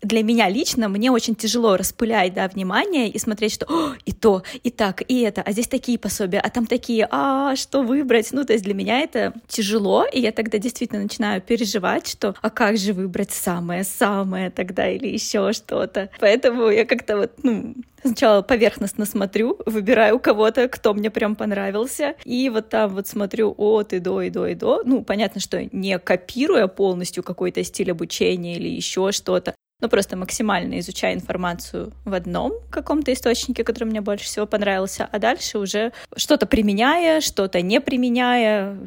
для 0.04 0.24
меня 0.24 0.50
лично, 0.50 0.90
мне 0.90 1.12
очень 1.12 1.36
тяжело 1.36 1.78
распылять, 1.78 2.34
да, 2.34 2.48
внимание 2.48 3.10
и 3.10 3.18
смотреть, 3.20 3.54
что 3.54 3.96
и 4.06 4.12
то, 4.12 4.44
и 4.64 4.70
так, 4.70 5.02
и 5.08 5.22
это, 5.22 5.42
а 5.42 5.52
здесь 5.52 5.68
такие 5.68 5.98
пособия, 5.98 6.40
а 6.40 6.50
там 6.50 6.68
такие, 6.68 7.08
а 7.10 7.56
что 7.56 7.82
выбрать? 7.82 8.30
Ну, 8.32 8.44
то 8.44 8.54
есть 8.54 8.66
для 8.66 8.74
меня 8.74 9.00
это 9.00 9.34
тяжело, 9.48 10.06
и 10.06 10.20
я 10.20 10.32
тогда 10.32 10.58
действительно 10.58 11.02
начинаю 11.02 11.42
переживать, 11.42 12.08
что 12.08 12.36
а 12.42 12.50
как 12.50 12.78
же 12.78 12.94
выбрать 12.94 13.32
самое-самое 13.32 14.50
тогда 14.50 14.90
или 14.90 15.08
еще 15.08 15.54
что-то. 15.54 16.10
Поэтому 16.20 16.70
я 16.70 16.86
как-то 16.86 17.18
вот, 17.18 17.32
ну, 17.44 17.76
Сначала 18.06 18.42
поверхностно 18.42 19.06
смотрю, 19.06 19.58
выбираю 19.66 20.20
кого-то, 20.20 20.68
кто 20.68 20.94
мне 20.94 21.10
прям 21.10 21.38
понравился, 21.38 22.16
и 22.26 22.50
вот 22.50 22.68
там 22.68 22.94
вот 22.96 23.08
смотрю 23.08 23.56
от 23.58 23.94
и 23.94 24.00
до, 24.00 24.22
и 24.22 24.30
до, 24.30 24.48
и 24.48 24.56
до. 24.56 24.82
Ну, 24.84 25.04
понятно, 25.06 25.40
что 25.40 25.64
не 25.72 25.98
копируя 26.00 26.68
полностью 26.68 27.24
какой-то 27.24 27.64
стиль 27.64 27.92
обучения 27.92 28.58
или 28.58 28.68
еще 28.68 29.14
что-то, 29.14 29.56
но 29.84 29.90
просто 29.90 30.16
максимально 30.16 30.80
изучая 30.80 31.13
информацию 31.13 31.92
в 32.06 32.13
одном 32.13 32.54
каком-то 32.72 33.12
источнике, 33.12 33.66
который 33.66 33.84
мне 33.84 34.00
больше 34.00 34.25
всего 34.25 34.48
понравился, 34.48 35.08
а 35.12 35.20
дальше 35.20 35.60
уже 35.60 35.92
что-то 36.16 36.46
применяя, 36.46 37.20
что-то 37.20 37.62
не 37.62 37.82
применяя, 37.82 38.78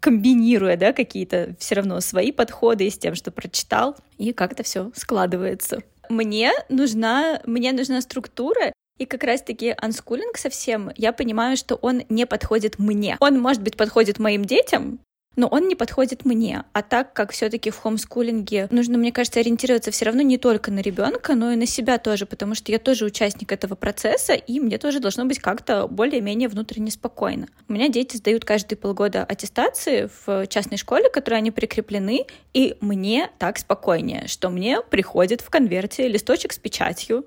комбинируя, 0.00 0.78
да, 0.78 0.94
какие-то 0.94 1.54
все 1.58 1.74
равно 1.74 2.00
свои 2.00 2.32
подходы 2.32 2.88
с 2.88 2.96
тем, 2.96 3.14
что 3.14 3.30
прочитал, 3.30 3.94
и 4.16 4.32
как-то 4.32 4.62
все 4.62 4.90
складывается. 4.94 5.82
Мне 6.08 6.50
нужна, 6.70 7.40
мне 7.44 7.72
нужна 7.72 8.00
структура, 8.00 8.72
и 8.96 9.04
как 9.04 9.24
раз-таки 9.24 9.74
анскулинг 9.76 10.38
совсем, 10.38 10.90
я 10.96 11.12
понимаю, 11.12 11.58
что 11.58 11.74
он 11.76 12.04
не 12.08 12.26
подходит 12.26 12.78
мне. 12.78 13.18
Он, 13.20 13.38
может 13.38 13.62
быть, 13.62 13.76
подходит 13.76 14.18
моим 14.18 14.46
детям, 14.46 14.98
но 15.38 15.46
он 15.46 15.68
не 15.68 15.76
подходит 15.76 16.24
мне. 16.24 16.64
А 16.72 16.82
так 16.82 17.12
как 17.12 17.30
все-таки 17.30 17.70
в 17.70 17.78
хомскулинге 17.78 18.66
нужно, 18.72 18.98
мне 18.98 19.12
кажется, 19.12 19.38
ориентироваться 19.38 19.92
все 19.92 20.04
равно 20.06 20.20
не 20.22 20.36
только 20.36 20.72
на 20.72 20.80
ребенка, 20.80 21.36
но 21.36 21.52
и 21.52 21.56
на 21.56 21.64
себя 21.64 21.98
тоже, 21.98 22.26
потому 22.26 22.56
что 22.56 22.72
я 22.72 22.80
тоже 22.80 23.04
участник 23.04 23.52
этого 23.52 23.76
процесса, 23.76 24.34
и 24.34 24.58
мне 24.58 24.78
тоже 24.78 24.98
должно 24.98 25.24
быть 25.24 25.38
как-то 25.38 25.86
более-менее 25.86 26.48
внутренне 26.48 26.90
спокойно. 26.90 27.46
У 27.68 27.72
меня 27.72 27.88
дети 27.88 28.16
сдают 28.16 28.44
каждые 28.44 28.76
полгода 28.76 29.22
аттестации 29.22 30.10
в 30.26 30.48
частной 30.48 30.76
школе, 30.76 31.08
которые 31.08 31.38
они 31.38 31.52
прикреплены, 31.52 32.26
и 32.52 32.76
мне 32.80 33.30
так 33.38 33.58
спокойнее, 33.58 34.26
что 34.26 34.50
мне 34.50 34.80
приходит 34.82 35.40
в 35.40 35.50
конверте 35.50 36.08
листочек 36.08 36.52
с 36.52 36.58
печатью, 36.58 37.24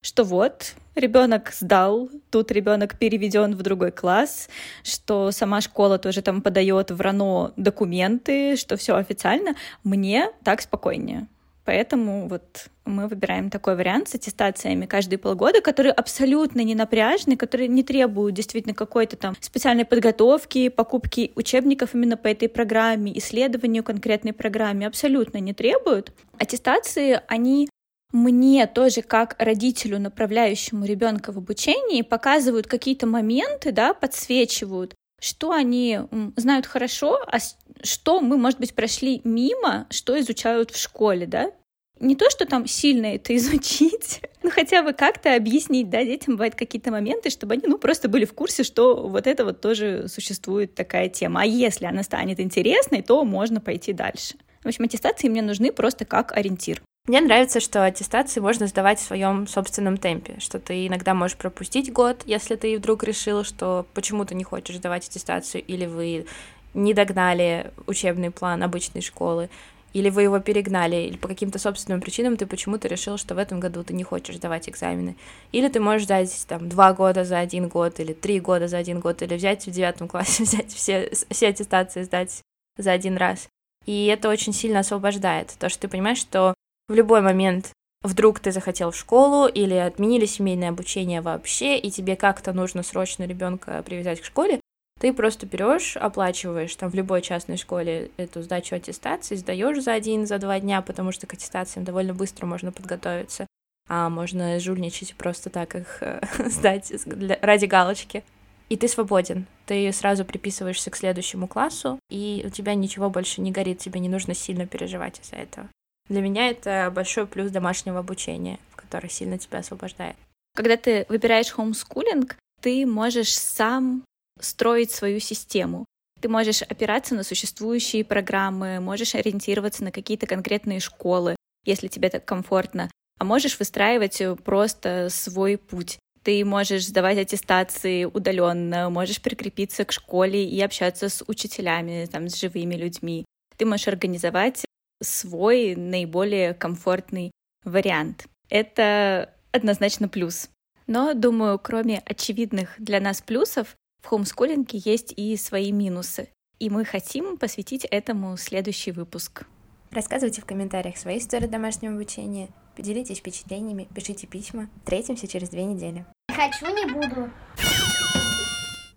что 0.00 0.24
вот 0.24 0.74
ребенок 0.94 1.52
сдал, 1.52 2.08
тут 2.30 2.50
ребенок 2.50 2.98
переведен 2.98 3.54
в 3.54 3.62
другой 3.62 3.92
класс, 3.92 4.48
что 4.82 5.30
сама 5.30 5.60
школа 5.60 5.98
тоже 5.98 6.22
там 6.22 6.42
подает 6.42 6.90
в 6.90 7.00
РАНО 7.00 7.52
документы, 7.56 8.56
что 8.56 8.76
все 8.76 8.96
официально, 8.96 9.54
мне 9.84 10.30
так 10.44 10.60
спокойнее. 10.60 11.26
Поэтому 11.64 12.28
вот 12.28 12.70
мы 12.86 13.08
выбираем 13.08 13.50
такой 13.50 13.76
вариант 13.76 14.08
с 14.08 14.14
аттестациями 14.14 14.86
каждые 14.86 15.18
полгода, 15.18 15.60
который 15.60 15.92
абсолютно 15.92 16.62
не 16.62 16.74
напряжный, 16.74 17.36
который 17.36 17.68
не 17.68 17.82
требует 17.82 18.34
действительно 18.34 18.74
какой-то 18.74 19.16
там 19.16 19.36
специальной 19.40 19.84
подготовки, 19.84 20.70
покупки 20.70 21.32
учебников 21.34 21.94
именно 21.94 22.16
по 22.16 22.28
этой 22.28 22.48
программе, 22.48 23.16
исследованию 23.18 23.84
конкретной 23.84 24.32
программе, 24.32 24.86
абсолютно 24.86 25.36
не 25.38 25.52
требуют. 25.52 26.10
Аттестации, 26.38 27.20
они 27.28 27.68
мне 28.12 28.66
тоже 28.66 29.02
как 29.02 29.36
родителю, 29.38 29.98
направляющему 29.98 30.84
ребенка 30.84 31.32
в 31.32 31.38
обучении, 31.38 32.02
показывают 32.02 32.66
какие-то 32.66 33.06
моменты, 33.06 33.72
да, 33.72 33.92
подсвечивают, 33.92 34.94
что 35.20 35.52
они 35.52 36.00
знают 36.36 36.66
хорошо, 36.66 37.18
а 37.26 37.38
что 37.82 38.20
мы, 38.20 38.38
может 38.38 38.58
быть, 38.60 38.74
прошли 38.74 39.20
мимо, 39.24 39.86
что 39.90 40.18
изучают 40.18 40.70
в 40.70 40.80
школе, 40.80 41.26
да. 41.26 41.52
Не 42.00 42.14
то, 42.14 42.30
что 42.30 42.46
там 42.46 42.66
сильно 42.66 43.06
это 43.06 43.36
изучить, 43.36 44.22
но 44.42 44.50
хотя 44.50 44.82
бы 44.82 44.92
как-то 44.92 45.34
объяснить, 45.34 45.90
да, 45.90 46.02
детям 46.04 46.34
бывают 46.34 46.54
какие-то 46.54 46.90
моменты, 46.90 47.28
чтобы 47.28 47.54
они, 47.54 47.64
ну, 47.66 47.76
просто 47.76 48.08
были 48.08 48.24
в 48.24 48.32
курсе, 48.32 48.62
что 48.62 49.06
вот 49.08 49.26
это 49.26 49.44
вот 49.44 49.60
тоже 49.60 50.06
существует 50.08 50.74
такая 50.74 51.08
тема. 51.08 51.42
А 51.42 51.44
если 51.44 51.84
она 51.86 52.02
станет 52.02 52.40
интересной, 52.40 53.02
то 53.02 53.24
можно 53.24 53.60
пойти 53.60 53.92
дальше. 53.92 54.36
В 54.62 54.66
общем, 54.68 54.84
аттестации 54.84 55.28
мне 55.28 55.42
нужны 55.42 55.72
просто 55.72 56.04
как 56.04 56.32
ориентир. 56.32 56.82
Мне 57.08 57.22
нравится, 57.22 57.58
что 57.58 57.86
аттестации 57.86 58.38
можно 58.38 58.66
сдавать 58.66 58.98
в 58.98 59.02
своем 59.02 59.46
собственном 59.46 59.96
темпе, 59.96 60.34
что 60.40 60.58
ты 60.58 60.86
иногда 60.86 61.14
можешь 61.14 61.38
пропустить 61.38 61.90
год, 61.90 62.20
если 62.26 62.54
ты 62.54 62.76
вдруг 62.76 63.02
решил, 63.02 63.44
что 63.44 63.86
почему-то 63.94 64.34
не 64.34 64.44
хочешь 64.44 64.76
сдавать 64.76 65.08
аттестацию, 65.08 65.64
или 65.64 65.86
вы 65.86 66.26
не 66.74 66.92
догнали 66.92 67.72
учебный 67.86 68.30
план 68.30 68.62
обычной 68.62 69.00
школы, 69.00 69.48
или 69.94 70.10
вы 70.10 70.24
его 70.24 70.38
перегнали, 70.38 70.96
или 70.96 71.16
по 71.16 71.28
каким-то 71.28 71.58
собственным 71.58 72.02
причинам 72.02 72.36
ты 72.36 72.44
почему-то 72.44 72.88
решил, 72.88 73.16
что 73.16 73.34
в 73.34 73.38
этом 73.38 73.58
году 73.58 73.82
ты 73.82 73.94
не 73.94 74.04
хочешь 74.04 74.36
сдавать 74.36 74.68
экзамены. 74.68 75.16
Или 75.50 75.68
ты 75.68 75.80
можешь 75.80 76.04
сдать 76.04 76.44
там 76.46 76.68
два 76.68 76.92
года 76.92 77.24
за 77.24 77.38
один 77.38 77.68
год, 77.68 78.00
или 78.00 78.12
три 78.12 78.38
года 78.38 78.68
за 78.68 78.76
один 78.76 79.00
год, 79.00 79.22
или 79.22 79.34
взять 79.34 79.66
в 79.66 79.70
девятом 79.70 80.08
классе, 80.10 80.42
взять 80.42 80.74
все, 80.74 81.10
все 81.30 81.48
аттестации, 81.48 82.02
сдать 82.02 82.42
за 82.76 82.92
один 82.92 83.16
раз. 83.16 83.48
И 83.86 84.04
это 84.08 84.28
очень 84.28 84.52
сильно 84.52 84.80
освобождает, 84.80 85.54
то, 85.58 85.70
что 85.70 85.80
ты 85.80 85.88
понимаешь, 85.88 86.18
что 86.18 86.52
в 86.88 86.94
любой 86.94 87.20
момент 87.20 87.72
вдруг 88.02 88.40
ты 88.40 88.52
захотел 88.52 88.90
в 88.90 88.96
школу 88.96 89.46
или 89.46 89.74
отменили 89.74 90.26
семейное 90.26 90.70
обучение 90.70 91.20
вообще, 91.20 91.78
и 91.78 91.90
тебе 91.90 92.16
как-то 92.16 92.52
нужно 92.52 92.82
срочно 92.82 93.24
ребенка 93.24 93.82
привязать 93.84 94.20
к 94.20 94.24
школе, 94.24 94.60
ты 94.98 95.12
просто 95.12 95.46
берешь, 95.46 95.96
оплачиваешь 95.96 96.74
там 96.74 96.90
в 96.90 96.94
любой 96.94 97.22
частной 97.22 97.56
школе 97.56 98.10
эту 98.16 98.42
сдачу 98.42 98.74
аттестации, 98.74 99.36
сдаешь 99.36 99.82
за 99.82 99.92
один, 99.92 100.26
за 100.26 100.38
два 100.38 100.58
дня, 100.58 100.82
потому 100.82 101.12
что 101.12 101.26
к 101.26 101.34
аттестациям 101.34 101.84
довольно 101.84 102.14
быстро 102.14 102.46
можно 102.46 102.72
подготовиться, 102.72 103.46
а 103.88 104.08
можно 104.08 104.58
жульничать 104.58 105.12
и 105.12 105.14
просто 105.14 105.50
так 105.50 105.76
их 105.76 106.02
э, 106.02 106.20
сдать 106.50 106.92
для, 107.06 107.38
ради 107.40 107.66
галочки. 107.66 108.24
И 108.68 108.76
ты 108.76 108.86
свободен. 108.86 109.46
Ты 109.64 109.90
сразу 109.92 110.26
приписываешься 110.26 110.90
к 110.90 110.96
следующему 110.96 111.46
классу, 111.46 111.98
и 112.10 112.42
у 112.44 112.50
тебя 112.50 112.74
ничего 112.74 113.08
больше 113.08 113.40
не 113.40 113.50
горит, 113.50 113.78
тебе 113.78 113.98
не 113.98 114.10
нужно 114.10 114.34
сильно 114.34 114.66
переживать 114.66 115.20
из-за 115.20 115.36
этого. 115.36 115.68
Для 116.08 116.20
меня 116.20 116.48
это 116.48 116.90
большой 116.94 117.26
плюс 117.26 117.50
домашнего 117.50 117.98
обучения, 117.98 118.58
который 118.76 119.10
сильно 119.10 119.38
тебя 119.38 119.58
освобождает. 119.58 120.16
Когда 120.54 120.76
ты 120.76 121.04
выбираешь 121.08 121.50
хомскулинг, 121.50 122.36
ты 122.60 122.86
можешь 122.86 123.36
сам 123.36 124.02
строить 124.40 124.90
свою 124.90 125.20
систему. 125.20 125.84
Ты 126.20 126.28
можешь 126.28 126.62
опираться 126.62 127.14
на 127.14 127.22
существующие 127.22 128.04
программы, 128.04 128.80
можешь 128.80 129.14
ориентироваться 129.14 129.84
на 129.84 129.92
какие-то 129.92 130.26
конкретные 130.26 130.80
школы, 130.80 131.36
если 131.64 131.86
тебе 131.86 132.08
так 132.08 132.24
комфортно, 132.24 132.90
а 133.18 133.24
можешь 133.24 133.58
выстраивать 133.58 134.20
просто 134.44 135.08
свой 135.10 135.58
путь. 135.58 135.98
Ты 136.24 136.44
можешь 136.44 136.86
сдавать 136.86 137.18
аттестации 137.18 138.04
удаленно, 138.04 138.90
можешь 138.90 139.22
прикрепиться 139.22 139.84
к 139.84 139.92
школе 139.92 140.44
и 140.44 140.60
общаться 140.60 141.08
с 141.08 141.22
учителями, 141.28 142.08
там, 142.10 142.28
с 142.28 142.36
живыми 142.36 142.74
людьми. 142.74 143.24
Ты 143.56 143.64
можешь 143.64 143.88
организовать 143.88 144.64
свой 145.02 145.74
наиболее 145.76 146.54
комфортный 146.54 147.30
вариант. 147.64 148.26
Это 148.48 149.34
однозначно 149.52 150.08
плюс. 150.08 150.50
Но, 150.86 151.14
думаю, 151.14 151.58
кроме 151.58 151.98
очевидных 152.04 152.74
для 152.78 153.00
нас 153.00 153.20
плюсов, 153.20 153.76
в 154.02 154.06
хомскулинге 154.06 154.80
есть 154.84 155.12
и 155.16 155.36
свои 155.36 155.72
минусы. 155.72 156.28
И 156.58 156.70
мы 156.70 156.84
хотим 156.84 157.36
посвятить 157.36 157.84
этому 157.84 158.36
следующий 158.36 158.92
выпуск. 158.92 159.44
Рассказывайте 159.90 160.42
в 160.42 160.46
комментариях 160.46 160.96
свои 160.96 161.18
истории 161.18 161.46
домашнего 161.46 161.94
обучения, 161.94 162.48
поделитесь 162.76 163.18
впечатлениями, 163.18 163.88
пишите 163.94 164.26
письма. 164.26 164.68
Встретимся 164.82 165.26
через 165.26 165.48
две 165.50 165.64
недели. 165.64 166.04
Хочу, 166.34 166.66
не 166.66 166.92
буду. 166.92 167.30